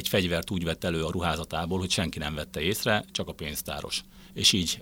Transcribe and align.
egy 0.00 0.08
fegyvert 0.08 0.50
úgy 0.50 0.64
vett 0.64 0.84
elő 0.84 1.04
a 1.04 1.10
ruházatából, 1.10 1.78
hogy 1.78 1.90
senki 1.90 2.18
nem 2.18 2.34
vette 2.34 2.60
észre, 2.60 3.04
csak 3.12 3.28
a 3.28 3.32
pénztáros 3.32 4.02
és 4.34 4.52
így 4.52 4.80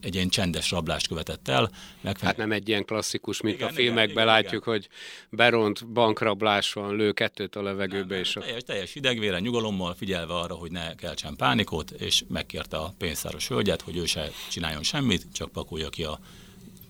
egy 0.00 0.14
ilyen 0.14 0.28
csendes 0.28 0.70
rablást 0.70 1.08
követett 1.08 1.48
el. 1.48 1.70
Megfe- 2.00 2.24
hát 2.24 2.36
nem 2.36 2.52
egy 2.52 2.68
ilyen 2.68 2.84
klasszikus, 2.84 3.40
mint 3.40 3.56
igen, 3.56 3.68
a 3.68 3.72
filmekben 3.72 4.10
igen, 4.10 4.26
látjuk, 4.26 4.62
igen. 4.62 4.74
hogy 4.74 4.88
beront 5.30 5.86
bankrablás 5.86 6.72
van, 6.72 6.96
lő 6.96 7.12
kettőt 7.12 7.56
a 7.56 7.62
levegőbe. 7.62 8.14
Nem, 8.14 8.18
és 8.18 8.36
a... 8.36 8.40
teljes, 8.40 8.62
teljes 8.62 8.94
idegvére, 8.94 9.38
nyugalommal, 9.38 9.94
figyelve 9.94 10.34
arra, 10.34 10.54
hogy 10.54 10.70
ne 10.70 10.94
keltsen 10.94 11.36
pánikot, 11.36 11.90
és 11.90 12.24
megkérte 12.28 12.76
a 12.76 12.94
pénztáros 12.98 13.48
hölgyet, 13.48 13.80
hogy 13.80 13.96
ő 13.96 14.04
se 14.04 14.30
csináljon 14.50 14.82
semmit, 14.82 15.26
csak 15.32 15.52
pakolja 15.52 15.88
ki 15.88 16.04
a 16.04 16.18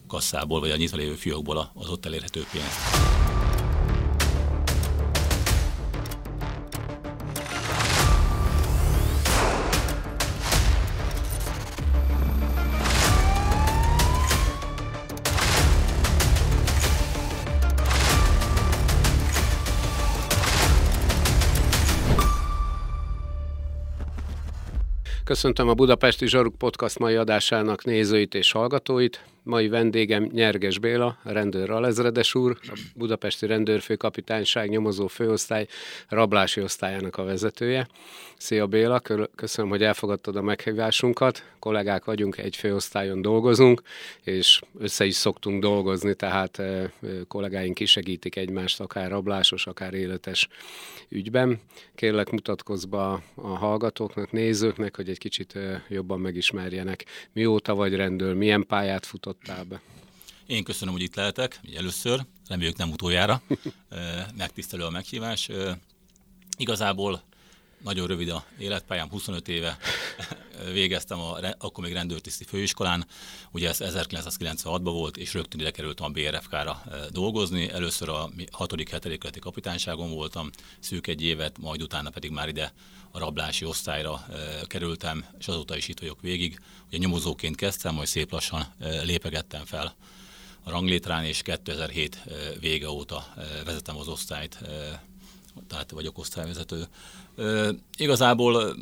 kasszából, 0.07 0.61
vagy 0.61 0.71
a 0.71 0.77
nyitva 0.77 0.97
lévő 0.97 1.15
fiókból 1.15 1.71
az 1.75 1.89
ott 1.89 2.07
elérhető 2.07 2.45
pénzt. 2.53 3.22
Köszöntöm 25.33 25.69
a 25.69 25.75
Budapesti 25.75 26.27
Zsaruk 26.27 26.55
Podcast 26.59 26.99
mai 26.99 27.15
adásának 27.15 27.85
nézőit 27.85 28.35
és 28.35 28.53
hallgatóit. 28.53 29.25
Mai 29.45 29.69
vendégem 29.69 30.29
Nyerges 30.33 30.79
Béla, 30.79 31.19
rendőr 31.23 31.71
alezredes 31.71 32.35
úr, 32.35 32.59
a 32.63 32.79
Budapesti 32.97 33.47
Rendőrfőkapitányság 33.47 34.69
nyomozó 34.69 35.07
főosztály 35.07 35.67
rablási 36.09 36.63
osztályának 36.63 37.17
a 37.17 37.25
vezetője. 37.25 37.89
Szia 38.37 38.67
Béla, 38.67 39.03
köszönöm, 39.35 39.71
hogy 39.71 39.83
elfogadtad 39.83 40.37
a 40.37 40.43
meghívásunkat. 40.43 41.45
Kollégák 41.59 42.05
vagyunk, 42.05 42.39
egy 42.39 42.57
főosztályon 42.57 43.23
dolgozunk, 43.23 43.83
és 44.23 44.61
össze 44.79 45.05
is 45.05 45.15
szoktunk 45.15 45.63
dolgozni, 45.63 46.15
tehát 46.15 46.63
kollégáink 47.29 47.75
kisegítik 47.75 48.37
egymást, 48.37 48.81
akár 48.81 49.11
rablásos, 49.11 49.67
akár 49.67 49.95
életes 49.95 50.49
ügyben. 51.09 51.61
Kérlek 51.95 52.31
mutatkozz 52.31 52.85
be 52.85 52.99
a 52.99 53.23
hallgatóknak, 53.35 54.33
nézőknek, 54.33 54.97
hogy 54.97 55.09
egy 55.09 55.19
kicsit 55.19 55.59
jobban 55.89 56.21
megismerjenek. 56.21 57.05
Mióta 57.33 57.75
vagy 57.75 57.95
rendőr, 57.95 58.35
milyen 58.35 58.67
pályát 58.67 59.07
futott 59.07 59.32
jutottál 59.33 59.65
be? 59.65 59.81
Én 60.47 60.65
köszönöm, 60.65 60.95
hogy 60.95 61.03
itt 61.03 61.15
lehetek, 61.15 61.61
először, 61.77 62.25
reméljük 62.49 62.77
nem 62.77 62.91
utoljára. 62.91 63.43
Megtisztelő 64.37 64.85
a 64.85 64.91
meghívás. 64.91 65.51
Igazából 66.57 67.23
nagyon 67.83 68.07
rövid 68.07 68.29
a 68.29 68.45
életpályám, 68.59 69.09
25 69.09 69.49
éve 69.49 69.79
végeztem, 70.73 71.21
a, 71.21 71.39
akkor 71.59 71.85
még 71.85 71.93
rendőrtiszti 71.93 72.45
főiskolán, 72.45 73.07
ugye 73.51 73.69
ez 73.69 73.79
1996-ban 73.81 74.81
volt, 74.83 75.17
és 75.17 75.35
rögtön 75.35 75.61
ide 75.61 75.71
kerültem 75.71 76.07
a 76.07 76.09
BRFK-ra 76.09 76.83
dolgozni. 77.11 77.71
Először 77.71 78.09
a 78.09 78.31
6.-7. 78.37 79.37
kapitányságon 79.41 80.11
voltam, 80.11 80.51
szűk 80.81 81.07
egy 81.07 81.23
évet, 81.23 81.59
majd 81.59 81.83
utána 81.83 82.11
pedig 82.11 82.31
már 82.31 82.49
ide 82.49 82.73
a 83.11 83.19
rablási 83.19 83.65
osztályra 83.65 84.27
kerültem, 84.67 85.25
és 85.39 85.49
azóta 85.49 85.77
is 85.77 85.89
itt 85.89 86.01
vagyok 86.01 86.21
végig. 86.21 86.61
Ugye 86.89 86.99
nyomozóként 86.99 87.57
kezdtem, 87.57 87.95
majd 87.95 88.09
szép 88.09 88.33
lassan 88.33 88.67
lépegettem 89.03 89.65
fel 89.65 89.97
a 90.65 90.71
ranglétrán, 90.71 91.25
és 91.25 91.43
2007 91.43 92.19
vége 92.61 92.91
óta 92.91 93.35
vezetem 93.65 93.97
az 93.97 94.09
osztályt, 94.09 94.59
tehát 95.69 95.91
vagyok 95.91 96.19
osztályvezető. 96.19 96.87
Igazából 97.97 98.77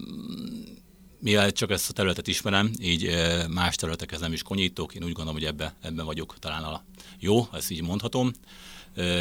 mivel 1.18 1.52
csak 1.52 1.70
ezt 1.70 1.90
a 1.90 1.92
területet 1.92 2.26
ismerem, 2.26 2.70
így 2.80 3.10
más 3.48 3.74
területekhez 3.74 4.20
nem 4.20 4.32
is 4.32 4.42
konyítok, 4.42 4.94
én 4.94 5.02
úgy 5.02 5.12
gondolom, 5.12 5.40
hogy 5.40 5.44
ebbe, 5.44 5.74
ebben 5.80 6.04
vagyok 6.04 6.38
talán 6.38 6.62
a 6.64 6.84
jó, 7.18 7.48
ezt 7.52 7.70
így 7.70 7.82
mondhatom 7.82 8.32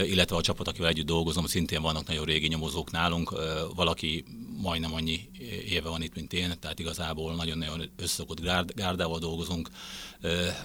illetve 0.06 0.36
a 0.36 0.42
csapat, 0.42 0.68
akivel 0.68 0.90
együtt 0.90 1.06
dolgozom, 1.06 1.46
szintén 1.46 1.82
vannak 1.82 2.08
nagyon 2.08 2.26
régi 2.26 2.48
nyomozók 2.48 2.92
nálunk, 2.92 3.34
valaki 3.76 4.24
majdnem 4.62 4.94
annyi 4.94 5.30
éve 5.66 5.90
van 5.90 6.02
itt, 6.02 6.16
mint 6.16 6.34
én, 6.34 6.54
tehát 6.60 6.80
igazából 6.80 7.36
nagyon-nagyon 7.36 7.90
összeszokott 7.96 8.42
gárdával 8.76 9.20
dolgozunk. 9.20 9.70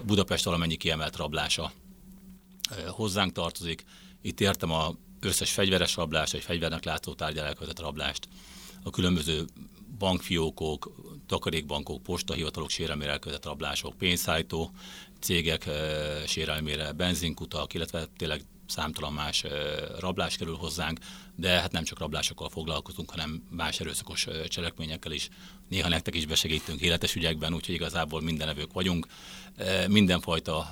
Budapest 0.06 0.44
valamennyi 0.44 0.76
kiemelt 0.76 1.16
rablása 1.16 1.72
hozzánk 2.88 3.32
tartozik. 3.32 3.84
Itt 4.22 4.40
értem 4.40 4.70
a 4.70 4.94
összes 5.24 5.52
fegyveres 5.52 5.96
rablást, 5.96 6.34
egy 6.34 6.42
fegyvernek 6.42 6.84
látszó 6.84 7.14
tárgyal 7.14 7.46
elkövetett 7.46 7.80
rablást, 7.80 8.28
a 8.82 8.90
különböző 8.90 9.44
bankfiókok, 9.98 10.94
takarékbankok, 11.26 12.02
postahivatalok 12.02 12.70
sérelmére 12.70 13.10
elkövetett 13.10 13.44
rablások, 13.44 13.98
pénzszállító 13.98 14.70
cégek 15.20 15.68
sérelmére, 16.26 16.92
benzinkutak, 16.92 17.74
illetve 17.74 18.06
tényleg 18.16 18.42
számtalan 18.66 19.12
más 19.12 19.44
rablás 19.98 20.36
kerül 20.36 20.54
hozzánk, 20.54 20.98
de 21.36 21.48
hát 21.48 21.72
nem 21.72 21.84
csak 21.84 21.98
rablásokkal 21.98 22.48
foglalkozunk, 22.48 23.10
hanem 23.10 23.42
más 23.50 23.80
erőszakos 23.80 24.26
cselekményekkel 24.48 25.12
is. 25.12 25.28
Néha 25.68 25.88
nektek 25.88 26.14
is 26.14 26.26
besegítünk 26.26 26.80
életes 26.80 27.14
ügyekben, 27.14 27.54
úgyhogy 27.54 27.74
igazából 27.74 28.20
mindenevők 28.20 28.72
vagyunk. 28.72 29.06
Mindenfajta 29.88 30.68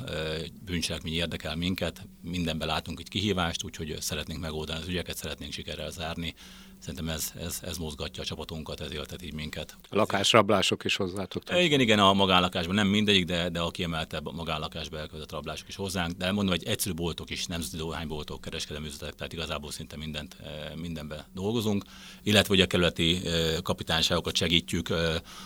bűncselekmény 0.65 1.15
érdekel 1.15 1.57
minket, 1.57 2.07
mindenben 2.23 2.69
látunk 2.69 3.01
egy 3.01 3.09
kihívást, 3.09 3.65
úgyhogy 3.65 3.97
szeretnénk 4.01 4.41
megoldani 4.41 4.81
az 4.81 4.89
ügyeket, 4.89 5.17
szeretnénk 5.17 5.53
sikerrel 5.53 5.91
zárni, 5.91 6.35
Szerintem 6.83 7.09
ez, 7.09 7.33
ez, 7.41 7.61
ez 7.63 7.77
mozgatja 7.77 8.23
a 8.23 8.27
csapatunkat, 8.27 8.81
ez 8.81 8.93
éltet 8.93 9.23
így 9.23 9.35
minket. 9.35 9.77
A 9.91 9.97
lakásrablások 9.97 10.85
is 10.85 10.97
hozzátok? 10.97 11.43
E, 11.47 11.61
igen, 11.61 11.81
igen, 11.81 11.99
a 11.99 12.13
magánlakásban 12.13 12.75
nem 12.75 12.87
mindegyik, 12.87 13.25
de, 13.25 13.49
de 13.49 13.61
a 13.61 13.71
kiemeltebb 13.71 14.33
magánlakásban 14.33 15.01
elkövetett 15.01 15.31
rablások 15.31 15.69
is 15.69 15.77
hozzánk. 15.77 16.17
De 16.17 16.33
mondom, 16.33 16.55
hogy 16.55 16.65
egyszerű 16.65 16.95
boltok 16.95 17.31
is, 17.31 17.47
nemzeti 17.47 17.77
dohányboltok, 17.77 18.41
kereskedelmi 18.41 18.87
üzletek, 18.87 19.15
tehát 19.15 19.33
igazából 19.33 19.71
szinte 19.71 19.97
mindent, 19.97 20.37
e, 20.53 20.77
mindenbe 20.77 21.27
dolgozunk. 21.35 21.85
Illetve 22.23 22.55
hogy 22.55 22.61
a 22.61 22.67
kerületi 22.67 23.27
e, 23.27 23.61
kapitányságokat 23.63 24.37
segítjük 24.37 24.91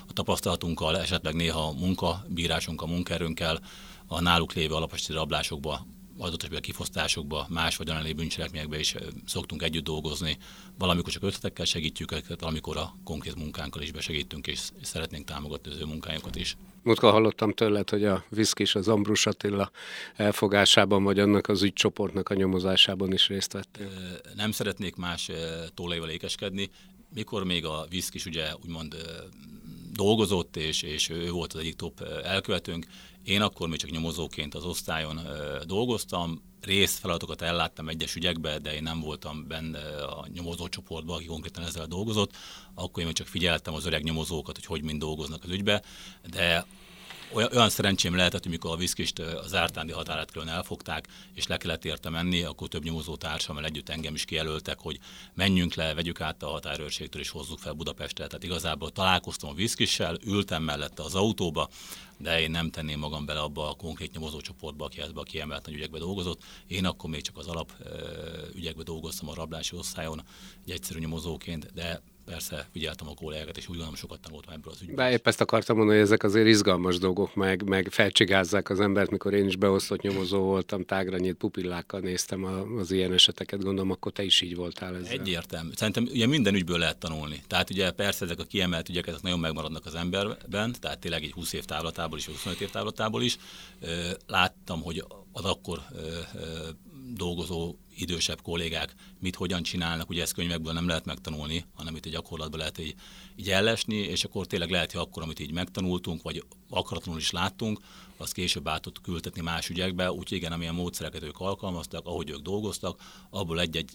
a 0.08 0.12
tapasztalatunkkal, 0.12 0.98
esetleg 0.98 1.34
néha 1.34 1.60
a 1.60 1.72
munkabírásunk, 1.72 2.82
a 2.82 2.86
munkaerőnkkel, 2.86 3.60
a 4.06 4.20
náluk 4.20 4.52
lévő 4.52 4.74
alapesti 4.74 5.12
rablásokba 5.12 5.86
adott 6.18 6.38
esetben 6.38 6.60
kifosztásokba, 6.60 7.46
más 7.48 7.76
vagy 7.76 7.90
olyan 7.90 8.16
bűncselekményekbe 8.16 8.78
is 8.78 8.94
szoktunk 9.26 9.62
együtt 9.62 9.84
dolgozni. 9.84 10.38
Valamikor 10.78 11.12
csak 11.12 11.22
ötletekkel 11.22 11.64
segítjük 11.64 12.12
őket, 12.12 12.42
amikor 12.42 12.76
a 12.76 12.96
konkrét 13.04 13.34
munkánkkal 13.34 13.82
is 13.82 13.92
besegítünk, 13.92 14.46
és 14.46 14.60
szeretnénk 14.82 15.24
támogatni 15.24 15.72
az 15.72 15.78
ő 15.78 15.84
munkájukat 15.84 16.36
is. 16.36 16.56
Múltkor 16.82 17.12
hallottam 17.12 17.52
tőled, 17.52 17.90
hogy 17.90 18.04
a 18.04 18.24
Viszkis 18.28 18.74
az 18.74 18.88
Ambrus 18.88 19.26
Attila 19.26 19.70
elfogásában, 20.16 21.04
vagy 21.04 21.18
annak 21.18 21.48
az 21.48 21.62
ügycsoportnak 21.62 22.28
a 22.28 22.34
nyomozásában 22.34 23.12
is 23.12 23.28
részt 23.28 23.52
vettél. 23.52 23.90
Nem 24.34 24.52
szeretnék 24.52 24.96
más 24.96 25.30
tólaival 25.74 26.08
ékeskedni. 26.08 26.70
Mikor 27.14 27.44
még 27.44 27.64
a 27.64 27.86
Viszkis 27.88 28.26
ugye 28.26 28.54
úgymond 28.62 28.96
dolgozott, 29.96 30.56
és, 30.56 30.82
és 30.82 31.08
ő 31.08 31.30
volt 31.30 31.52
az 31.52 31.60
egyik 31.60 31.74
top 31.74 32.00
elkövetőnk, 32.22 32.86
én 33.22 33.42
akkor 33.42 33.68
még 33.68 33.78
csak 33.78 33.90
nyomozóként 33.90 34.54
az 34.54 34.64
osztályon 34.64 35.20
dolgoztam, 35.66 36.42
részfeladatokat 36.60 37.42
elláttam 37.42 37.88
egyes 37.88 38.14
ügyekbe, 38.14 38.58
de 38.58 38.74
én 38.74 38.82
nem 38.82 39.00
voltam 39.00 39.46
benne 39.48 40.04
a 40.04 40.26
nyomozócsoportban, 40.32 41.16
aki 41.16 41.24
konkrétan 41.24 41.64
ezzel 41.64 41.86
dolgozott. 41.86 42.36
Akkor 42.74 43.02
én 43.02 43.12
csak 43.12 43.26
figyeltem 43.26 43.74
az 43.74 43.86
öreg 43.86 44.02
nyomozókat, 44.02 44.54
hogy 44.54 44.64
hogy 44.64 44.82
mind 44.82 45.00
dolgoznak 45.00 45.44
az 45.44 45.50
ügybe, 45.50 45.82
de 46.30 46.66
olyan, 47.32 47.48
olyan 47.52 47.68
szerencsém 47.68 48.16
lehetett, 48.16 48.42
hogy 48.42 48.50
mikor 48.50 48.70
a 48.70 48.76
viszkist 48.76 49.18
az 49.18 49.54
ártándi 49.54 49.92
határát 49.92 50.30
külön 50.30 50.48
elfogták, 50.48 51.06
és 51.34 51.46
le 51.46 51.56
kellett 51.56 51.84
érte 51.84 52.10
menni, 52.10 52.42
akkor 52.42 52.68
több 52.68 52.84
nyomozó 52.84 53.16
társammal 53.16 53.64
együtt 53.64 53.88
engem 53.88 54.14
is 54.14 54.24
kijelöltek, 54.24 54.78
hogy 54.78 54.98
menjünk 55.34 55.74
le, 55.74 55.94
vegyük 55.94 56.20
át 56.20 56.42
a 56.42 56.48
határőrségtől, 56.48 57.20
és 57.20 57.28
hozzuk 57.28 57.58
fel 57.58 57.72
Budapestre. 57.72 58.26
Tehát 58.26 58.44
igazából 58.44 58.90
találkoztam 58.90 59.50
a 59.50 59.54
viszkissel, 59.54 60.16
ültem 60.24 60.62
mellette 60.62 61.02
az 61.02 61.14
autóba, 61.14 61.68
de 62.18 62.40
én 62.40 62.50
nem 62.50 62.70
tenném 62.70 62.98
magam 62.98 63.24
bele 63.24 63.40
abba 63.40 63.70
a 63.70 63.74
konkrét 63.74 64.12
nyomozócsoportba, 64.12 64.84
aki 64.84 65.00
ebbe 65.00 65.20
a 65.20 65.22
kiemelt 65.22 65.66
nagy 65.66 65.74
ügyekbe 65.74 65.98
dolgozott. 65.98 66.42
Én 66.66 66.84
akkor 66.84 67.10
még 67.10 67.22
csak 67.22 67.36
az 67.36 67.46
alap 67.46 67.72
ügyekbe 68.54 68.82
dolgoztam 68.82 69.28
a 69.28 69.34
rablási 69.34 69.76
osztályon, 69.76 70.22
egy 70.64 70.72
egyszerű 70.72 70.98
nyomozóként, 70.98 71.72
de 71.74 72.02
persze 72.26 72.68
figyeltem 72.72 73.08
a 73.08 73.14
kollégákat, 73.14 73.56
és 73.56 73.62
úgy 73.62 73.68
gondolom 73.68 73.94
sokat 73.94 74.20
tanultam 74.20 74.52
ebből 74.52 74.72
az 74.72 74.82
ügyből. 74.82 75.06
Épp 75.06 75.26
ezt 75.26 75.40
akartam 75.40 75.76
mondani, 75.76 75.98
hogy 75.98 76.06
ezek 76.06 76.22
azért 76.22 76.46
izgalmas 76.46 76.98
dolgok, 76.98 77.34
meg, 77.34 77.68
meg 77.68 77.88
felcsigázzák 77.90 78.70
az 78.70 78.80
embert, 78.80 79.10
mikor 79.10 79.34
én 79.34 79.46
is 79.46 79.56
beosztott 79.56 80.00
nyomozó 80.00 80.40
voltam, 80.40 80.84
tágra 80.84 81.18
nyílt 81.18 81.36
pupillákkal 81.36 82.00
néztem 82.00 82.44
az 82.78 82.90
ilyen 82.90 83.12
eseteket, 83.12 83.62
gondolom, 83.62 83.90
akkor 83.90 84.12
te 84.12 84.22
is 84.22 84.40
így 84.40 84.56
voltál 84.56 84.96
ezzel. 84.96 85.12
Egyértelmű. 85.12 85.70
Szerintem 85.74 86.06
ugye 86.10 86.26
minden 86.26 86.54
ügyből 86.54 86.78
lehet 86.78 86.98
tanulni. 86.98 87.42
Tehát 87.46 87.70
ugye 87.70 87.90
persze 87.90 88.24
ezek 88.24 88.38
a 88.40 88.44
kiemelt 88.44 88.88
ügyek, 88.88 89.06
ezek 89.06 89.22
nagyon 89.22 89.40
megmaradnak 89.40 89.86
az 89.86 89.94
emberben, 89.94 90.74
tehát 90.80 90.98
tényleg 90.98 91.22
egy 91.22 91.32
20 91.32 91.52
év 91.52 91.64
távlatából 91.64 92.18
is, 92.18 92.26
25 92.26 92.60
év 92.60 92.70
távlatából 92.70 93.22
is. 93.22 93.38
Láttam, 94.26 94.82
hogy 94.82 95.04
az 95.32 95.44
akkor 95.44 95.82
dolgozó 97.14 97.74
idősebb 97.96 98.42
kollégák 98.42 98.94
mit 99.20 99.36
hogyan 99.36 99.62
csinálnak, 99.62 100.08
ugye 100.08 100.22
ezt 100.22 100.34
könyvekből 100.34 100.72
nem 100.72 100.88
lehet 100.88 101.04
megtanulni, 101.04 101.64
hanem 101.74 101.96
itt 101.96 102.04
egy 102.04 102.12
gyakorlatban 102.12 102.58
lehet 102.58 102.78
így, 102.78 102.94
így 103.36 103.50
ellesni, 103.50 103.96
és 103.96 104.24
akkor 104.24 104.46
tényleg 104.46 104.70
lehet, 104.70 104.92
hogy 104.92 105.00
akkor, 105.00 105.22
amit 105.22 105.40
így 105.40 105.52
megtanultunk, 105.52 106.22
vagy 106.22 106.44
akaratlanul 106.70 107.20
is 107.20 107.30
láttunk, 107.30 107.80
azt 108.16 108.32
később 108.32 108.68
át 108.68 108.82
tudtuk 108.82 109.08
ültetni 109.08 109.40
más 109.40 109.68
ügyekbe, 109.68 110.12
úgyhogy 110.12 110.38
igen, 110.38 110.52
amilyen 110.52 110.74
módszereket 110.74 111.22
ők 111.22 111.38
alkalmaztak, 111.38 112.06
ahogy 112.06 112.30
ők 112.30 112.40
dolgoztak, 112.40 113.00
abból 113.30 113.60
egy-egy 113.60 113.90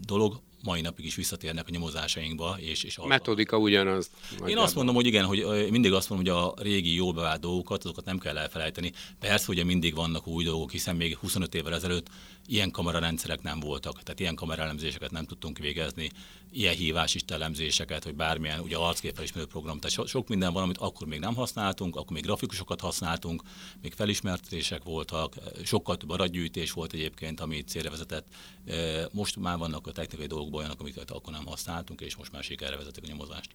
dolog 0.00 0.40
mai 0.62 0.80
napig 0.80 1.04
is 1.04 1.14
visszatérnek 1.14 1.66
a 1.68 1.70
nyomozásainkba. 1.70 2.56
És, 2.58 2.82
és 2.82 2.98
a 2.98 3.06
metodika 3.06 3.58
ugyanaz. 3.58 4.10
Én 4.46 4.58
azt 4.58 4.74
mondom, 4.74 4.94
hogy 4.94 5.06
igen, 5.06 5.24
hogy 5.24 5.70
mindig 5.70 5.92
azt 5.92 6.08
mondom, 6.08 6.34
hogy 6.34 6.44
a 6.44 6.62
régi 6.62 6.94
jól 6.94 7.12
bevált 7.12 7.40
dolgokat, 7.40 7.84
azokat 7.84 8.04
nem 8.04 8.18
kell 8.18 8.38
elfelejteni. 8.38 8.92
Persze, 9.18 9.46
ugye 9.48 9.64
mindig 9.64 9.94
vannak 9.94 10.26
új 10.26 10.44
dolgok, 10.44 10.70
hiszen 10.70 10.96
még 10.96 11.16
25 11.16 11.54
évvel 11.54 11.74
ezelőtt 11.74 12.08
ilyen 12.46 12.70
kamerarendszerek 12.70 13.42
nem 13.46 13.60
voltak, 13.60 14.02
tehát 14.02 14.20
ilyen 14.20 14.34
kameraelemzéseket 14.34 15.10
nem 15.10 15.24
tudtunk 15.24 15.58
végezni, 15.58 16.10
ilyen 16.52 16.74
hívás 16.74 17.16
elemzéseket, 17.26 18.04
vagy 18.04 18.14
bármilyen 18.14 18.60
ugye 18.60 18.76
arcképfelismerő 18.76 19.46
program. 19.46 19.78
Tehát 19.78 19.96
so, 19.96 20.06
sok 20.06 20.28
minden 20.28 20.52
van, 20.52 20.62
amit 20.62 20.78
akkor 20.78 21.06
még 21.06 21.18
nem 21.18 21.34
használtunk, 21.34 21.96
akkor 21.96 22.12
még 22.12 22.22
grafikusokat 22.22 22.80
használtunk, 22.80 23.42
még 23.82 23.92
felismertetések 23.92 24.82
voltak, 24.84 25.34
sokkal 25.64 25.96
több 25.96 26.10
adatgyűjtés 26.10 26.72
volt 26.72 26.92
egyébként, 26.92 27.40
ami 27.40 27.62
célra 27.62 27.90
vezetett. 27.90 28.26
Most 29.12 29.36
már 29.36 29.58
vannak 29.58 29.86
a 29.86 29.92
technikai 29.92 30.26
dolgok 30.26 30.54
olyanok, 30.54 30.80
amiket 30.80 31.10
akkor 31.10 31.32
nem 31.32 31.46
használtunk, 31.46 32.00
és 32.00 32.16
most 32.16 32.32
már 32.32 32.42
sikerre 32.42 32.76
vezetik 32.76 33.04
a 33.04 33.06
nyomozást. 33.06 33.50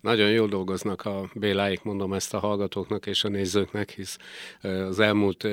Nagyon 0.00 0.30
jól 0.30 0.48
dolgoznak 0.48 1.04
a 1.04 1.30
Béláik, 1.34 1.82
mondom 1.82 2.12
ezt 2.12 2.34
a 2.34 2.38
hallgatóknak 2.38 3.06
és 3.06 3.24
a 3.24 3.28
nézőknek, 3.28 3.90
hisz 3.90 4.18
az 4.60 4.98
elmúlt 4.98 5.48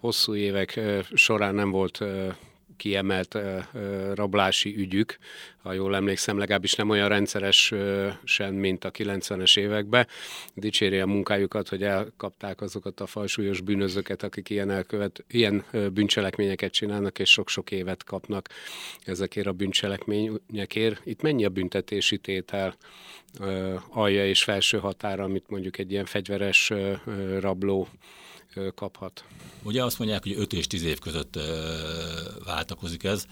hosszú 0.00 0.34
évek 0.34 0.80
során 1.14 1.54
nem 1.54 1.70
volt 1.70 2.04
kiemelt 2.76 3.38
rablási 4.14 4.74
ügyük, 4.76 5.18
ha 5.62 5.72
jól 5.72 5.94
emlékszem, 5.94 6.38
legalábbis 6.38 6.74
nem 6.74 6.90
olyan 6.90 7.08
rendszeresen, 7.08 8.54
mint 8.54 8.84
a 8.84 8.90
90-es 8.90 9.58
években. 9.58 10.06
Dicséri 10.54 10.98
a 10.98 11.06
munkájukat, 11.06 11.68
hogy 11.68 11.82
elkapták 11.82 12.60
azokat 12.60 13.00
a 13.00 13.06
falsúlyos 13.06 13.60
bűnözőket, 13.60 14.22
akik 14.22 14.50
ilyen, 14.50 14.70
elkövet, 14.70 15.24
ilyen 15.28 15.64
bűncselekményeket 15.92 16.72
csinálnak, 16.72 17.18
és 17.18 17.30
sok-sok 17.30 17.70
évet 17.70 18.04
kapnak 18.04 18.48
ezekért 19.04 19.46
a 19.46 19.52
bűncselekményekért. 19.52 21.00
Itt 21.04 21.22
mennyi 21.22 21.44
a 21.44 21.48
büntetési 21.48 22.18
tétel 22.18 22.76
alja 23.90 24.26
és 24.26 24.42
felső 24.42 24.78
határa, 24.78 25.24
amit 25.24 25.48
mondjuk 25.48 25.78
egy 25.78 25.90
ilyen 25.90 26.04
fegyveres 26.04 26.72
rabló 27.40 27.88
kaphat. 28.74 29.24
Ugye 29.62 29.84
azt 29.84 29.98
mondják, 29.98 30.22
hogy 30.22 30.34
5 30.38 30.52
és 30.52 30.66
10 30.66 30.82
év 30.82 30.98
között 30.98 31.38
váltakozik 32.44 33.04
ez. 33.04 33.26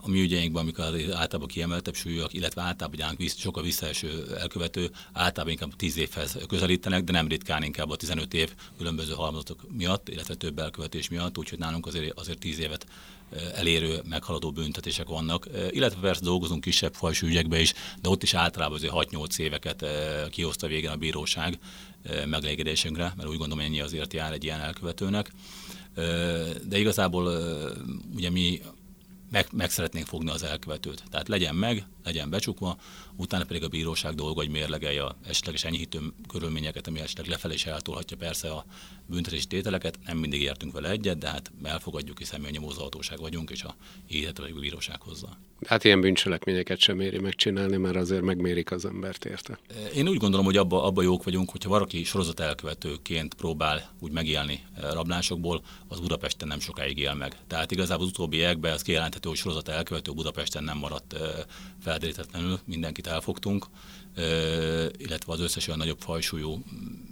A 0.00 0.08
mi 0.08 0.20
ügyeinkben, 0.20 0.62
amikor 0.62 0.84
általában 0.84 1.46
kiemeltebb 1.48 1.94
súlyok, 1.94 2.32
illetve 2.32 2.62
általában 2.62 2.98
gyánk 2.98 3.18
vissz, 3.18 3.38
sokkal 3.38 3.62
visszaeső 3.62 4.36
elkövető, 4.38 4.90
általában 5.12 5.52
inkább 5.52 5.76
10 5.76 5.96
évhez 5.96 6.38
közelítenek, 6.48 7.04
de 7.04 7.12
nem 7.12 7.28
ritkán 7.28 7.62
inkább 7.62 7.90
a 7.90 7.96
15 7.96 8.34
év 8.34 8.54
különböző 8.78 9.12
halmazatok 9.12 9.60
miatt, 9.76 10.08
illetve 10.08 10.34
több 10.34 10.58
elkövetés 10.58 11.08
miatt, 11.08 11.38
úgyhogy 11.38 11.58
nálunk 11.58 11.86
azért, 11.86 12.18
azért 12.18 12.38
10 12.38 12.58
évet 12.58 12.86
elérő, 13.54 14.00
meghaladó 14.08 14.50
büntetések 14.50 15.08
vannak, 15.08 15.48
illetve 15.70 16.00
persze 16.00 16.24
dolgozunk 16.24 16.60
kisebb 16.60 16.94
fajsú 16.94 17.26
ügyekbe 17.26 17.60
is, 17.60 17.72
de 18.02 18.08
ott 18.08 18.22
is 18.22 18.34
általában 18.34 18.76
azért 18.76 18.92
6-8 18.96 19.38
éveket 19.38 19.84
kihozta 20.30 20.66
végén 20.66 20.90
a 20.90 20.96
bíróság 20.96 21.58
megelégedésünkre, 22.26 23.12
mert 23.16 23.28
úgy 23.28 23.38
gondolom, 23.38 23.64
ennyi 23.64 23.80
azért 23.80 24.12
jár 24.12 24.32
egy 24.32 24.44
ilyen 24.44 24.60
elkövetőnek. 24.60 25.32
De 26.68 26.78
igazából 26.78 27.32
ugye 28.14 28.30
mi 28.30 28.60
meg, 29.30 29.46
meg 29.52 29.70
szeretnénk 29.70 30.06
fogni 30.06 30.30
az 30.30 30.42
elkövetőt. 30.42 31.02
Tehát 31.10 31.28
legyen 31.28 31.54
meg, 31.54 31.86
legyen 32.04 32.30
becsukva, 32.30 32.78
utána 33.16 33.44
pedig 33.44 33.62
a 33.62 33.68
bíróság 33.68 34.14
dolga, 34.14 34.40
hogy 34.40 34.50
mérlegelje 34.50 35.04
a 35.04 35.16
esetleges 35.26 35.64
enyhítő 35.64 35.98
körülményeket, 36.28 36.86
ami 36.86 37.00
esetleg 37.00 37.26
lefelé 37.26 37.54
is 37.54 37.66
eltolhatja 37.66 38.16
persze 38.16 38.50
a 38.50 38.64
büntetési 39.06 39.46
tételeket. 39.46 39.98
Nem 40.06 40.16
mindig 40.16 40.40
értünk 40.40 40.72
vele 40.72 40.90
egyet, 40.90 41.18
de 41.18 41.28
hát 41.28 41.52
elfogadjuk, 41.62 42.18
hiszen 42.18 42.40
mi 42.40 42.46
a 42.46 42.50
nyomózhatóság 42.50 43.18
vagyunk, 43.18 43.50
és 43.50 43.62
a 43.62 43.76
hihetetlen 44.06 44.60
bíróság 44.60 45.00
hozza. 45.00 45.28
Hát 45.66 45.84
ilyen 45.84 46.00
bűncselekményeket 46.00 46.78
sem 46.78 47.00
éri 47.00 47.18
megcsinálni, 47.18 47.76
mert 47.76 47.96
azért 47.96 48.22
megmérik 48.22 48.70
az 48.70 48.84
embert 48.84 49.24
érte. 49.24 49.58
Én 49.94 50.08
úgy 50.08 50.16
gondolom, 50.16 50.44
hogy 50.44 50.56
abba, 50.56 50.84
abba 50.84 51.02
jók 51.02 51.24
vagyunk, 51.24 51.50
hogyha 51.50 51.68
valaki 51.68 52.04
sorozat 52.04 52.40
elkövetőként 52.40 53.34
próbál 53.34 53.90
úgy 54.00 54.12
megélni 54.12 54.64
eh, 54.74 54.92
rablásokból, 54.92 55.62
az 55.88 56.00
Budapesten 56.00 56.48
nem 56.48 56.60
sokáig 56.60 56.98
él 56.98 57.14
meg. 57.14 57.36
Tehát 57.46 57.70
igazából 57.70 58.04
az 58.04 58.10
utóbbi 58.10 58.36
években 58.36 58.72
ez 58.72 58.82
kijelenthető, 59.16 59.28
hogy 59.28 59.38
sorozat 59.38 59.68
elkövető 59.68 60.12
Budapesten 60.12 60.64
nem 60.64 60.78
maradt 60.78 61.16
felderítetlenül, 61.82 62.58
mindenkit 62.64 63.06
elfogtunk, 63.06 63.66
illetve 64.96 65.32
az 65.32 65.40
összes 65.40 65.66
olyan 65.66 65.78
nagyobb 65.78 66.00
fajsúlyú 66.00 66.62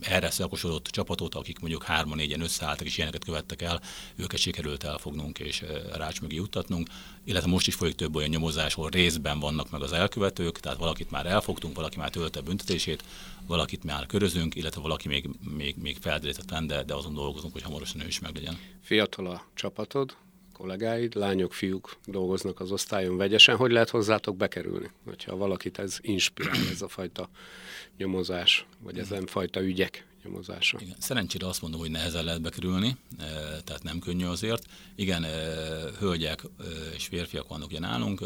erre 0.01 0.31
szakosodott 0.31 0.87
csapatot, 0.87 1.35
akik 1.35 1.59
mondjuk 1.59 1.83
hárman, 1.83 2.17
négyen 2.17 2.41
összeálltak 2.41 2.87
és 2.87 2.97
ilyeneket 2.97 3.25
követtek 3.25 3.63
el, 3.63 3.81
őket 4.17 4.39
sikerült 4.39 4.85
elfognunk 4.85 5.39
és 5.39 5.65
rács 5.93 6.21
mögé 6.21 6.37
juttatnunk, 6.37 6.89
illetve 7.25 7.51
most 7.51 7.67
is 7.67 7.75
folyik 7.75 7.95
több 7.95 8.15
olyan 8.15 8.29
nyomozás, 8.29 8.75
ahol 8.75 8.91
részben 8.91 9.41
vannak 9.41 9.71
meg 9.71 9.83
az 9.83 9.93
elkövetők, 9.93 10.61
tehát 10.61 10.79
valakit 10.79 11.11
már 11.11 11.27
elfogtunk, 11.27 11.77
valaki 11.77 11.99
már 11.99 12.11
tölte 12.11 12.41
büntetését, 12.41 13.05
valakit 13.47 13.85
már 13.85 14.07
körözünk, 14.07 14.55
illetve 14.55 14.81
valaki 14.81 15.09
még, 15.09 15.29
még, 15.57 15.77
még 15.77 15.99
de, 15.99 16.83
de 16.83 16.95
azon 16.95 17.15
dolgozunk, 17.15 17.53
hogy 17.53 17.63
hamarosan 17.63 18.01
ő 18.01 18.07
is 18.07 18.21
meglegyen. 18.21 18.59
Fiatal 18.83 19.27
a 19.27 19.47
csapatod, 19.55 20.17
kollégáid, 20.55 21.15
lányok, 21.15 21.53
fiúk 21.53 21.97
dolgoznak 22.07 22.61
az 22.61 22.71
osztályon 22.71 23.17
vegyesen. 23.17 23.57
Hogy 23.57 23.71
lehet 23.71 23.91
hozzátok 23.91 24.37
bekerülni, 24.37 24.91
hogyha 25.05 25.37
valakit 25.37 25.79
ez 25.79 25.99
inspirál, 26.01 26.69
ez 26.71 26.83
a 26.83 26.89
fajta 26.89 27.29
nyomozás, 27.97 28.67
vagy 28.79 28.99
ezen 28.99 29.27
fajta 29.27 29.63
ügyek 29.63 30.07
nyomozása? 30.25 30.79
Igen. 30.81 30.97
Szerencsére 30.99 31.47
azt 31.47 31.63
mondom, 31.63 31.81
hogy 31.81 31.91
nehezen 31.91 32.25
lehet 32.25 32.43
bekerülni, 32.43 32.97
e, 33.19 33.25
tehát 33.65 33.83
nem 33.83 33.99
könnyű 33.99 34.25
azért. 34.25 34.67
Igen, 34.95 35.25
e, 35.25 35.29
hölgyek 35.99 36.43
e, 36.45 36.63
és 36.95 37.07
férfiak 37.07 37.49
vannak 37.49 37.69
ugye 37.69 37.79
nálunk, 37.79 38.21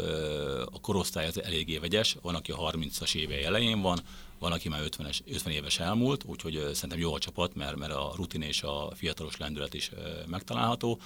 a 0.65 0.79
korosztály 0.81 1.27
az 1.27 1.43
eléggé 1.43 1.77
vegyes, 1.77 2.17
van, 2.21 2.35
aki 2.35 2.51
a 2.51 2.71
30-as 2.71 3.15
éve 3.15 3.45
elején 3.45 3.81
van, 3.81 3.99
van, 4.39 4.51
aki 4.51 4.69
már 4.69 4.81
50, 4.81 5.11
50 5.31 5.53
éves 5.53 5.79
elmúlt, 5.79 6.23
úgyhogy 6.23 6.69
szerintem 6.73 6.99
jó 6.99 7.13
a 7.13 7.19
csapat, 7.19 7.55
mert, 7.55 7.75
mert 7.75 7.93
a 7.93 8.13
rutin 8.15 8.41
és 8.41 8.63
a 8.63 8.91
fiatalos 8.95 9.37
lendület 9.37 9.73
is 9.73 9.91
megtalálható. 10.27 10.99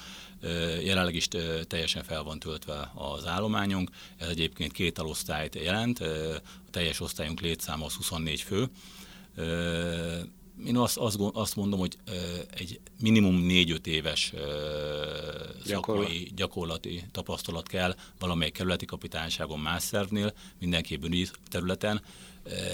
Jelenleg 0.84 1.16
is 1.16 1.28
teljesen 1.68 2.04
fel 2.04 2.24
van 2.24 2.40
töltve 2.40 2.92
az 2.96 3.26
állományunk, 3.26 3.90
ez 4.18 4.28
egyébként 4.28 4.72
két 4.72 5.00
alosztályt 5.00 5.56
jelent, 5.56 6.00
a 6.00 6.70
teljes 6.72 7.00
osztályunk 7.00 7.42
létszáma 7.42 7.86
az 7.86 7.94
24 7.94 8.42
fő. 8.42 8.70
Én 10.66 10.78
azt, 10.78 10.98
azt, 10.98 11.20
azt 11.34 11.56
mondom, 11.56 11.80
hogy 11.80 11.98
egy 12.58 12.80
minimum 13.00 13.46
4-5 13.50 13.86
éves 13.86 14.34
szakmai, 15.66 16.32
gyakorlati 16.36 17.04
tapasztalat 17.12 17.68
kell 17.68 17.96
valamelyik 18.20 18.54
kerületi 18.54 18.86
kapitányságon 18.86 19.60
más 19.60 19.84
szervnél, 19.84 20.34
mindenki 20.60 20.96
bűnügyi 20.96 21.28
területen, 21.50 22.02